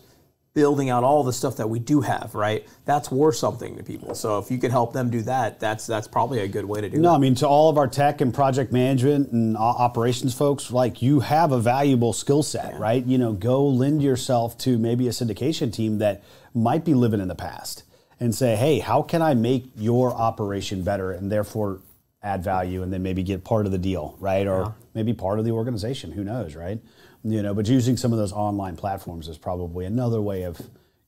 building 0.54 0.90
out 0.90 1.04
all 1.04 1.24
the 1.24 1.34
stuff 1.34 1.58
that 1.58 1.70
we 1.70 1.80
do 1.80 2.02
have, 2.02 2.36
right? 2.36 2.68
That's 2.86 3.10
worth 3.12 3.36
something 3.36 3.76
to 3.78 3.84
people. 3.84 4.14
So 4.14 4.38
if 4.38 4.52
you 4.52 4.60
could 4.60 4.72
help 4.72 4.94
them 4.94 5.10
do 5.10 5.22
that, 5.24 5.60
that's 5.60 5.88
that's 5.88 6.08
probably 6.08 6.40
a 6.40 6.48
good 6.48 6.66
way 6.66 6.82
to 6.82 6.90
do 6.90 6.98
No, 6.98 7.00
it. 7.00 7.12
No, 7.12 7.16
I 7.16 7.18
mean 7.18 7.36
to 7.36 7.48
all 7.48 7.70
of 7.70 7.78
our 7.78 7.88
tech 7.88 8.22
and 8.22 8.34
project 8.34 8.72
management 8.72 9.32
and 9.32 9.58
operations 9.58 10.34
folks, 10.34 10.72
like 10.72 11.02
you 11.02 11.22
have 11.22 11.52
a 11.52 11.60
valuable 11.60 12.14
skill 12.14 12.44
set, 12.44 12.80
right? 12.80 13.04
You 13.04 13.18
know, 13.18 13.34
go 13.34 13.66
lend 13.66 14.04
yourself 14.04 14.58
to 14.60 14.78
maybe 14.78 15.08
a 15.08 15.12
syndication 15.12 15.74
team 15.74 15.98
that 15.98 16.24
might 16.54 16.86
be 16.86 16.94
living 16.94 17.20
in 17.20 17.28
the 17.28 17.36
past 17.36 17.84
and 18.20 18.36
say, 18.36 18.56
"Hey, 18.56 18.80
how 18.80 19.02
can 19.02 19.22
I 19.22 19.34
make 19.34 19.66
your 19.76 20.14
operation 20.14 20.84
better 20.84 21.12
and 21.12 21.32
therefore 21.32 21.80
add 22.24 22.44
value 22.44 22.82
and 22.82 22.92
then 22.92 23.04
maybe 23.04 23.22
get 23.22 23.44
part 23.44 23.66
of 23.66 23.72
the 23.72 23.78
deal, 23.78 24.16
right? 24.20 24.48
Or 24.48 24.74
maybe 24.94 25.14
part 25.14 25.40
of 25.40 25.46
the 25.46 25.52
organization, 25.52 26.12
who 26.12 26.24
knows, 26.24 26.56
right? 26.56 26.80
You 27.24 27.42
know, 27.42 27.54
but 27.54 27.68
using 27.68 27.98
some 27.98 28.12
of 28.12 28.18
those 28.18 28.32
online 28.32 28.76
platforms 28.76 29.28
is 29.28 29.38
probably 29.38 29.86
another 29.86 30.22
way 30.22 30.44
of 30.44 30.60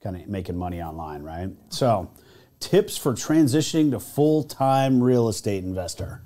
kind 0.01 0.15
of 0.15 0.28
making 0.28 0.58
money 0.58 0.82
online, 0.82 1.23
right? 1.23 1.49
So, 1.69 2.12
tips 2.60 2.97
for 2.97 3.13
transitioning 3.13 3.91
to 3.91 3.99
full-time 3.99 5.01
real 5.01 5.28
estate 5.30 5.63
investor. 5.63 6.21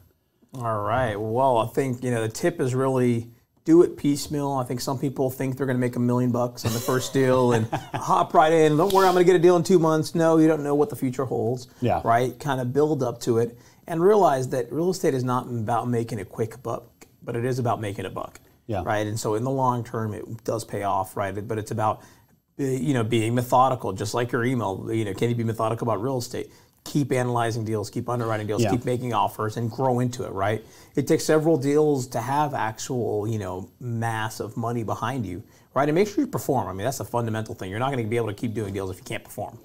All 0.56 0.82
right. 0.82 1.16
Well, 1.20 1.58
I 1.60 1.68
think 1.68 2.04
you 2.04 2.10
know 2.12 2.22
the 2.22 2.30
tip 2.30 2.60
is 2.60 2.74
really 2.74 3.30
do 3.66 3.84
it 3.84 3.98
piecemeal. 3.98 4.54
I 4.54 4.64
think 4.64 4.82
some 4.82 4.98
people 4.98 5.30
think 5.30 5.58
they're 5.58 5.68
going 5.68 5.78
to 5.78 5.82
make 5.82 5.96
a 5.96 6.00
million 6.00 6.32
bucks 6.32 6.66
on 6.66 6.74
the 6.74 6.80
first 6.80 7.14
deal 7.14 7.54
and 7.54 7.68
hop 7.94 8.34
right 8.34 8.52
in. 8.52 8.78
Don't 8.78 8.92
worry, 8.92 9.06
I'm 9.06 9.14
going 9.14 9.24
to 9.24 9.32
get 9.32 9.36
a 9.36 9.42
deal 9.42 9.56
in 9.58 9.64
two 9.64 9.78
months. 9.78 10.16
No, 10.16 10.38
you 10.38 10.48
don't 10.48 10.64
know 10.64 10.74
what 10.74 10.90
the 10.90 10.96
future 10.96 11.26
holds. 11.26 11.68
Yeah. 11.80 12.02
Right. 12.04 12.40
Kind 12.40 12.62
of 12.62 12.74
build 12.74 13.04
up 13.04 13.20
to 13.22 13.38
it 13.38 13.60
and 13.90 14.02
realize 14.02 14.48
that 14.50 14.72
real 14.72 14.92
estate 14.92 15.14
is 15.14 15.24
not 15.24 15.48
about 15.48 15.90
making 15.90 16.20
a 16.20 16.26
quick 16.26 16.62
buck, 16.64 16.86
but 17.24 17.36
it 17.36 17.44
is 17.44 17.60
about 17.60 17.82
making 17.82 18.06
a 18.06 18.10
buck. 18.10 18.40
Yeah. 18.68 18.84
Right. 18.86 19.06
And 19.08 19.20
so 19.20 19.34
in 19.34 19.44
the 19.44 19.50
long 19.50 19.84
term, 19.84 20.14
it 20.14 20.44
does 20.44 20.64
pay 20.64 20.84
off. 20.84 21.18
Right. 21.18 21.32
But 21.46 21.58
it's 21.58 21.72
about 21.72 22.02
uh, 22.60 22.64
you 22.64 22.94
know 22.94 23.04
being 23.04 23.34
methodical, 23.36 23.92
just 23.94 24.14
like 24.14 24.32
your 24.32 24.46
email. 24.46 24.88
You 24.94 25.06
know, 25.06 25.14
can 25.14 25.30
you 25.30 25.36
be 25.36 25.44
methodical 25.44 25.86
about 25.90 26.02
real 26.02 26.20
estate? 26.20 26.50
keep 26.86 27.12
analyzing 27.12 27.66
deals, 27.66 27.90
keep 27.90 28.08
underwriting 28.08 28.48
deals, 28.48 28.64
Yeah. 28.64 28.72
keep 28.72 28.86
making 28.86 29.14
offers, 29.14 29.58
and 29.58 29.70
grow 29.70 30.00
into 30.00 30.24
it. 30.24 30.32
Right? 30.32 30.64
It 30.96 31.08
takes 31.08 31.26
several 31.26 31.58
deals 31.58 32.08
to 32.08 32.22
have 32.22 32.54
actual, 32.54 33.28
you 33.28 33.38
know, 33.38 33.70
mass 33.82 34.40
of 34.40 34.56
money 34.56 34.84
behind 34.84 35.26
you. 35.26 35.44
Right? 35.76 35.90
And 35.90 35.94
make 35.96 36.08
sure 36.08 36.22
you 36.24 36.28
perform. 36.28 36.68
I 36.68 36.74
mean, 36.74 36.86
that's 36.86 37.02
a 37.02 37.06
fundamental 37.06 37.54
thing. 37.54 37.70
You're 37.70 37.80
not 37.80 37.92
going 37.92 38.04
to 38.04 38.10
be 38.10 38.16
able 38.16 38.28
to 38.28 38.34
keep 38.34 38.54
doing 38.54 38.74
deals 38.74 38.90
if 38.92 38.98
you 38.98 39.04
can't 39.04 39.24
perform. 39.24 39.60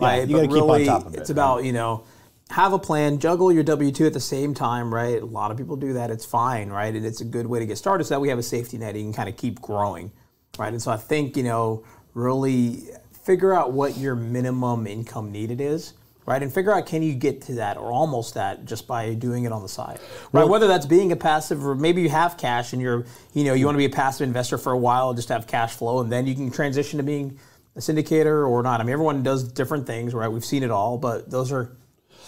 Yeah, 0.00 0.06
Right? 0.06 0.28
you 0.28 0.36
But 0.36 0.42
keep 0.42 0.50
on 0.52 0.68
really, 0.68 0.84
top 0.86 1.06
of 1.06 1.14
it, 1.14 1.20
It's 1.20 1.30
about 1.30 1.64
you 1.64 1.72
know. 1.72 2.04
Have 2.50 2.72
a 2.72 2.78
plan, 2.78 3.18
juggle 3.18 3.50
your 3.50 3.62
W 3.62 3.90
2 3.90 4.06
at 4.06 4.12
the 4.12 4.20
same 4.20 4.54
time, 4.54 4.92
right? 4.92 5.20
A 5.20 5.24
lot 5.24 5.50
of 5.50 5.56
people 5.56 5.76
do 5.76 5.94
that. 5.94 6.10
It's 6.10 6.24
fine, 6.26 6.68
right? 6.68 6.94
And 6.94 7.04
it's 7.04 7.20
a 7.20 7.24
good 7.24 7.46
way 7.46 7.58
to 7.58 7.66
get 7.66 7.78
started 7.78 8.04
so 8.04 8.14
that 8.14 8.20
we 8.20 8.28
have 8.28 8.38
a 8.38 8.42
safety 8.42 8.76
net. 8.78 8.94
You 8.94 9.02
can 9.02 9.12
kind 9.14 9.28
of 9.28 9.36
keep 9.36 9.60
growing, 9.62 10.12
right? 10.58 10.72
And 10.72 10.80
so 10.80 10.90
I 10.92 10.96
think, 10.98 11.36
you 11.36 11.42
know, 11.42 11.84
really 12.12 12.82
figure 13.24 13.54
out 13.54 13.72
what 13.72 13.96
your 13.96 14.14
minimum 14.14 14.86
income 14.86 15.32
needed 15.32 15.60
is, 15.60 15.94
right? 16.26 16.42
And 16.42 16.52
figure 16.52 16.72
out 16.72 16.84
can 16.86 17.02
you 17.02 17.14
get 17.14 17.40
to 17.42 17.54
that 17.54 17.78
or 17.78 17.90
almost 17.90 18.34
that 18.34 18.66
just 18.66 18.86
by 18.86 19.14
doing 19.14 19.44
it 19.44 19.50
on 19.52 19.62
the 19.62 19.68
side, 19.68 19.98
right? 20.32 20.42
Well- 20.42 20.50
Whether 20.50 20.66
that's 20.68 20.86
being 20.86 21.12
a 21.12 21.16
passive 21.16 21.66
or 21.66 21.74
maybe 21.74 22.02
you 22.02 22.10
have 22.10 22.36
cash 22.36 22.74
and 22.74 22.80
you're, 22.82 23.06
you 23.32 23.44
know, 23.44 23.54
you 23.54 23.64
want 23.64 23.74
to 23.76 23.78
be 23.78 23.86
a 23.86 23.90
passive 23.90 24.28
investor 24.28 24.58
for 24.58 24.72
a 24.72 24.78
while, 24.78 25.14
just 25.14 25.30
have 25.30 25.46
cash 25.46 25.72
flow, 25.74 26.00
and 26.00 26.12
then 26.12 26.26
you 26.26 26.34
can 26.34 26.50
transition 26.50 26.98
to 26.98 27.02
being 27.02 27.38
a 27.74 27.80
syndicator 27.80 28.46
or 28.46 28.62
not. 28.62 28.80
I 28.80 28.84
mean, 28.84 28.92
everyone 28.92 29.22
does 29.22 29.42
different 29.50 29.86
things, 29.86 30.12
right? 30.14 30.28
We've 30.28 30.44
seen 30.44 30.62
it 30.62 30.70
all, 30.70 30.98
but 30.98 31.30
those 31.30 31.50
are 31.50 31.72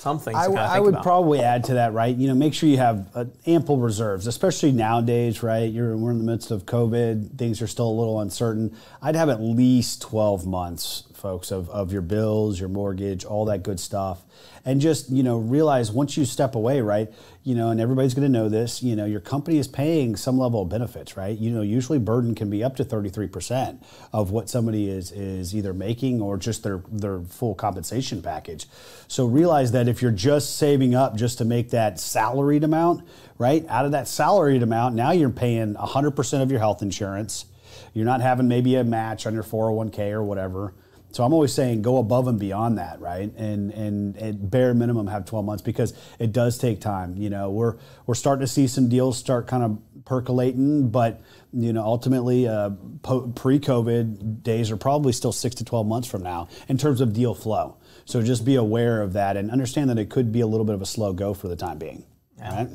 some 0.07 0.19
things 0.21 0.37
I, 0.37 0.42
to 0.42 0.49
w- 0.51 0.57
kind 0.57 0.71
of 0.71 0.77
I 0.77 0.81
would 0.81 0.95
about. 0.95 1.03
probably 1.03 1.40
add 1.40 1.64
to 1.64 1.75
that, 1.75 1.92
right? 1.92 2.14
You 2.14 2.29
know, 2.29 2.35
make 2.35 2.55
sure 2.55 2.69
you 2.69 2.77
have 2.79 3.09
uh, 3.14 3.25
ample 3.47 3.79
reserves, 3.79 4.29
especially 4.29 4.71
nowadays, 4.71 5.42
right? 5.42 5.71
You're 5.71 5.97
we're 5.97 6.12
in 6.12 6.19
the 6.19 6.25
midst 6.25 6.51
of 6.53 6.64
COVID; 6.64 7.37
things 7.37 7.61
are 7.61 7.66
still 7.66 7.88
a 7.88 7.97
little 7.99 8.21
uncertain. 8.21 8.77
I'd 9.03 9.16
have 9.16 9.29
at 9.29 9.40
least 9.40 10.03
12 10.03 10.47
months, 10.47 11.03
folks, 11.27 11.51
of, 11.51 11.69
of 11.71 11.93
your 11.93 12.03
bills, 12.03 12.61
your 12.61 12.69
mortgage, 12.69 13.25
all 13.25 13.47
that 13.47 13.65
good 13.65 13.81
stuff, 13.81 14.23
and 14.65 14.81
just 14.81 15.11
you 15.11 15.25
know 15.25 15.39
realize 15.39 15.91
once 15.91 16.17
you 16.17 16.25
step 16.25 16.55
away, 16.55 16.81
right? 16.81 17.12
You 17.43 17.57
know, 17.57 17.71
and 17.71 17.81
everybody's 17.81 18.15
going 18.15 18.31
to 18.33 18.39
know 18.39 18.49
this. 18.49 18.81
You 18.81 18.95
know, 18.95 19.07
your 19.07 19.19
company 19.19 19.59
is 19.59 19.67
paying 19.67 20.15
some 20.15 20.39
level 20.39 20.62
of 20.62 20.69
benefits, 20.69 21.17
right? 21.17 21.37
You 21.37 21.51
know, 21.51 21.62
usually 21.62 21.99
burden 21.99 22.37
can 22.37 22.49
be 22.49 22.62
up 22.62 22.77
to 22.77 22.85
33 22.85 23.27
percent 23.27 23.83
of 24.12 24.31
what 24.31 24.49
somebody 24.49 24.89
is 24.89 25.11
is 25.11 25.53
either 25.53 25.75
making 25.75 26.23
or 26.23 26.37
just 26.37 26.62
their 26.62 26.81
their 26.93 27.19
full 27.23 27.57
compensation 27.57 28.23
package. 28.23 28.69
So 29.09 29.27
realize 29.27 29.73
that 29.73 29.89
if 29.89 30.03
you're 30.03 30.12
just 30.12 30.57
saving 30.59 30.95
up 30.95 31.17
just 31.17 31.39
to 31.39 31.45
make 31.45 31.71
that 31.71 31.99
salaried 31.99 32.62
amount, 32.62 33.05
right? 33.37 33.67
Out 33.69 33.85
of 33.85 33.91
that 33.91 34.07
salaried 34.07 34.62
amount, 34.62 34.95
now 34.95 35.11
you're 35.11 35.31
paying 35.31 35.75
100% 35.75 36.43
of 36.43 36.53
your 36.53 36.61
health 36.61 36.83
insurance. 36.83 37.47
You're 37.95 38.05
not 38.05 38.21
having 38.21 38.47
maybe 38.47 38.77
a 38.77 38.85
match 38.85 39.27
on 39.27 39.35
your 39.35 39.43
401k 39.43 40.12
or 40.12 40.23
whatever. 40.23 40.73
So 41.12 41.25
I'm 41.25 41.33
always 41.33 41.53
saying 41.53 41.83
go 41.83 41.99
above 41.99 42.29
and 42.29 42.38
beyond 42.38 42.79
that, 42.79 43.01
right? 43.01 43.33
And 43.37 43.71
and 43.73 44.16
at 44.19 44.51
bare 44.51 44.75
minimum 44.75 45.07
have 45.07 45.25
12 45.25 45.45
months 45.45 45.62
because 45.62 45.95
it 46.19 46.33
does 46.33 46.59
take 46.59 46.81
time. 46.81 47.16
You 47.16 47.31
know, 47.31 47.51
we're 47.51 47.77
we're 48.07 48.14
starting 48.14 48.40
to 48.40 48.53
see 48.53 48.66
some 48.66 48.88
deals 48.88 49.16
start 49.16 49.47
kind 49.47 49.62
of 49.62 49.79
percolating, 50.05 50.90
but 50.90 51.23
you 51.53 51.73
know, 51.73 51.83
ultimately, 51.83 52.47
uh, 52.47 52.71
po- 53.03 53.29
pre-COVID 53.29 54.42
days 54.42 54.71
are 54.71 54.77
probably 54.77 55.12
still 55.12 55.33
six 55.33 55.55
to 55.57 55.64
12 55.64 55.87
months 55.87 56.07
from 56.09 56.23
now 56.23 56.49
in 56.69 56.77
terms 56.77 57.01
of 57.01 57.14
deal 57.14 57.35
flow. 57.35 57.77
So 58.05 58.23
just 58.23 58.45
be 58.45 58.57
aware 58.57 59.01
of 59.01 59.14
that 59.14 59.37
and 59.37 59.51
understand 59.51 59.88
that 59.90 59.99
it 59.99 60.11
could 60.11 60.33
be 60.33 60.40
a 60.40 60.47
little 60.47 60.66
bit 60.66 60.75
of 60.75 60.83
a 60.83 60.87
slow 60.87 61.12
go 61.12 61.33
for 61.35 61.49
the 61.49 61.57
time 61.57 61.79
being. 61.79 62.05
Right? 62.38 62.69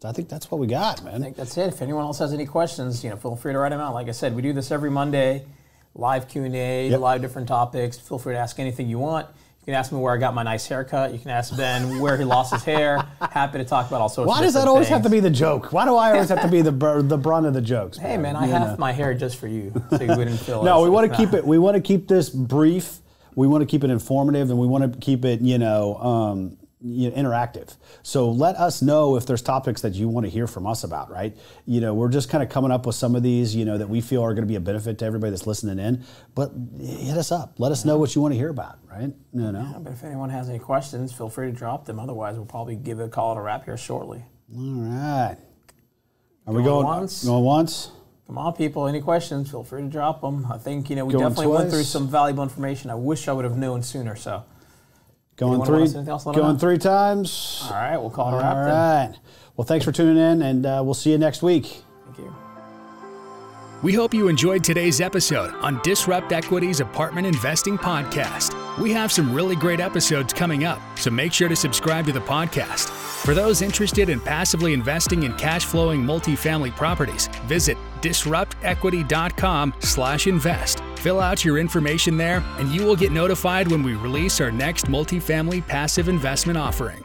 So 0.00 0.08
I 0.08 0.12
think 0.12 0.28
that's 0.28 0.50
what 0.50 0.60
we 0.60 0.66
got, 0.66 1.02
man. 1.02 1.14
I 1.14 1.18
think 1.18 1.36
that's 1.36 1.56
it. 1.56 1.68
If 1.68 1.82
anyone 1.82 2.04
else 2.04 2.18
has 2.18 2.32
any 2.32 2.46
questions, 2.46 3.02
you 3.02 3.10
know, 3.10 3.16
feel 3.16 3.34
free 3.34 3.52
to 3.52 3.58
write 3.58 3.70
them 3.70 3.80
out. 3.80 3.94
Like 3.94 4.08
I 4.08 4.12
said, 4.12 4.36
we 4.36 4.42
do 4.42 4.52
this 4.52 4.70
every 4.70 4.90
Monday, 4.90 5.44
live 5.98 6.28
Q 6.28 6.44
and 6.44 6.54
A, 6.54 6.88
Yep. 6.88 7.00
live 7.00 7.20
different 7.20 7.48
topics. 7.48 7.98
Feel 7.98 8.18
free 8.18 8.34
to 8.34 8.38
ask 8.38 8.58
anything 8.58 8.88
you 8.88 8.98
want. 8.98 9.26
You 9.60 9.72
can 9.72 9.74
ask 9.74 9.92
me 9.92 9.98
where 9.98 10.14
I 10.14 10.16
got 10.16 10.34
my 10.34 10.42
nice 10.44 10.66
haircut. 10.66 11.12
You 11.12 11.18
can 11.18 11.30
ask 11.30 11.54
Ben 11.54 11.98
where 12.00 12.16
he 12.16 12.24
lost 12.24 12.54
his 12.54 12.64
hair. 12.64 13.04
Happy 13.20 13.58
to 13.58 13.64
talk 13.64 13.88
about 13.88 14.00
all 14.00 14.08
sorts. 14.08 14.26
Why 14.28 14.40
does 14.40 14.54
that 14.54 14.66
always 14.68 14.88
have 14.88 15.02
to 15.02 15.10
be 15.10 15.20
the 15.20 15.28
joke? 15.28 15.72
Why 15.74 15.84
do 15.84 15.94
I 15.96 16.12
always 16.12 16.30
have 16.30 16.40
to 16.40 16.48
be 16.48 16.62
the 16.62 16.72
br- 16.72 17.00
the 17.02 17.18
brunt 17.18 17.44
of 17.46 17.52
the 17.52 17.60
jokes? 17.60 17.98
Hey 17.98 18.16
man, 18.16 18.34
I 18.36 18.46
You 18.46 18.52
have 18.52 18.68
know? 18.70 18.76
my 18.78 18.92
hair 18.92 19.12
just 19.12 19.36
for 19.36 19.46
you, 19.48 19.72
so 19.90 20.00
you 20.02 20.16
wouldn't 20.16 20.40
feel. 20.40 20.62
No, 20.68 20.80
we 20.82 20.88
want 20.88 21.10
to 21.10 21.16
keep 21.16 21.34
it. 21.34 21.46
We 21.46 21.58
want 21.58 21.74
to 21.74 21.82
keep 21.82 22.08
this 22.08 22.30
brief. 22.30 22.98
We 23.34 23.46
want 23.46 23.60
to 23.62 23.66
keep 23.66 23.84
it 23.84 23.90
informative, 23.90 24.48
and 24.50 24.58
we 24.58 24.66
want 24.66 24.90
to 24.92 24.98
keep 24.98 25.24
it, 25.24 25.40
you 25.42 25.58
know, 25.58 25.96
um, 25.96 26.56
you 26.80 27.10
know, 27.10 27.16
interactive. 27.16 27.76
So 28.02 28.30
let 28.30 28.56
us 28.56 28.82
know 28.82 29.16
if 29.16 29.26
there's 29.26 29.42
topics 29.42 29.80
that 29.82 29.94
you 29.94 30.08
want 30.08 30.26
to 30.26 30.30
hear 30.30 30.46
from 30.46 30.66
us 30.66 30.84
about. 30.84 31.10
Right? 31.10 31.36
You 31.66 31.80
know, 31.80 31.94
we're 31.94 32.08
just 32.08 32.28
kind 32.28 32.42
of 32.42 32.50
coming 32.50 32.70
up 32.70 32.86
with 32.86 32.94
some 32.94 33.14
of 33.14 33.22
these, 33.22 33.54
you 33.54 33.64
know, 33.64 33.78
that 33.78 33.88
we 33.88 34.00
feel 34.00 34.22
are 34.22 34.34
going 34.34 34.44
to 34.44 34.48
be 34.48 34.56
a 34.56 34.60
benefit 34.60 34.98
to 34.98 35.04
everybody 35.04 35.30
that's 35.30 35.46
listening 35.46 35.78
in. 35.78 36.04
But 36.34 36.52
hit 36.80 37.16
us 37.16 37.32
up. 37.32 37.54
Let 37.58 37.72
us 37.72 37.84
know 37.84 37.98
what 37.98 38.14
you 38.14 38.22
want 38.22 38.34
to 38.34 38.38
hear 38.38 38.50
about. 38.50 38.78
Right? 38.90 39.12
You 39.32 39.52
know. 39.52 39.80
But 39.82 39.92
if 39.92 40.04
anyone 40.04 40.30
has 40.30 40.48
any 40.48 40.58
questions, 40.58 41.12
feel 41.12 41.28
free 41.28 41.50
to 41.50 41.56
drop 41.56 41.86
them. 41.86 41.98
Otherwise, 41.98 42.36
we'll 42.36 42.46
probably 42.46 42.76
give 42.76 43.00
a 43.00 43.08
call 43.08 43.34
to 43.34 43.40
wrap 43.40 43.64
here 43.64 43.76
shortly. 43.76 44.24
All 44.56 44.64
right. 44.64 45.36
Are 46.46 46.54
we 46.54 46.62
Going 46.62 46.84
going 46.84 46.86
once? 46.86 47.24
Going 47.24 47.44
once? 47.44 47.90
Come 48.26 48.38
on, 48.38 48.54
people. 48.54 48.86
Any 48.86 49.00
questions? 49.00 49.50
Feel 49.50 49.64
free 49.64 49.82
to 49.82 49.88
drop 49.88 50.20
them. 50.20 50.46
I 50.50 50.58
think 50.58 50.90
you 50.90 50.96
know 50.96 51.04
we 51.04 51.12
Going 51.12 51.24
definitely 51.24 51.46
went 51.46 51.70
through 51.70 51.82
some 51.82 52.08
valuable 52.08 52.42
information. 52.42 52.90
I 52.90 52.94
wish 52.94 53.26
I 53.26 53.32
would 53.32 53.44
have 53.44 53.56
known 53.56 53.82
sooner. 53.82 54.16
So, 54.16 54.44
Going 55.38 55.64
three. 55.64 55.82
else? 56.08 56.24
Going 56.24 56.36
know. 56.36 56.58
three 56.58 56.78
times. 56.78 57.60
all 57.64 57.70
right, 57.70 57.96
we'll 57.96 58.10
call 58.10 58.28
it 58.28 58.32
a 58.32 58.34
All 58.44 58.52
wrap 58.56 59.12
then. 59.12 59.20
Well, 59.56 59.64
thanks 59.64 59.84
for 59.84 59.92
tuning 59.92 60.16
in, 60.16 60.42
and 60.42 60.66
uh, 60.66 60.82
we'll 60.84 60.94
see 60.94 61.12
you 61.12 61.18
next 61.18 61.42
week. 61.42 61.84
Thank 62.06 62.18
you. 62.18 62.34
We 63.80 63.94
hope 63.94 64.12
you 64.12 64.26
enjoyed 64.26 64.64
today's 64.64 65.00
episode 65.00 65.54
on 65.56 65.80
Disrupt 65.84 66.32
Equity's 66.32 66.80
Apartment 66.80 67.28
Investing 67.28 67.78
Podcast. 67.78 68.52
We 68.78 68.90
have 68.92 69.12
some 69.12 69.32
really 69.32 69.54
great 69.54 69.78
episodes 69.78 70.32
coming 70.32 70.64
up, 70.64 70.80
so 70.98 71.12
make 71.12 71.32
sure 71.32 71.48
to 71.48 71.54
subscribe 71.54 72.04
to 72.06 72.12
the 72.12 72.20
podcast. 72.20 72.88
For 73.24 73.34
those 73.34 73.62
interested 73.62 74.08
in 74.08 74.18
passively 74.20 74.72
investing 74.72 75.22
in 75.22 75.32
cash 75.34 75.64
flowing 75.64 76.04
multifamily 76.04 76.74
properties, 76.74 77.28
visit 77.46 77.78
disruptequity.com/invest. 78.00 80.82
Fill 80.98 81.20
out 81.20 81.44
your 81.44 81.58
information 81.58 82.16
there, 82.16 82.42
and 82.58 82.70
you 82.70 82.84
will 82.84 82.96
get 82.96 83.12
notified 83.12 83.68
when 83.68 83.84
we 83.84 83.94
release 83.94 84.40
our 84.40 84.50
next 84.50 84.86
multifamily 84.86 85.64
passive 85.64 86.08
investment 86.08 86.58
offering. 86.58 87.04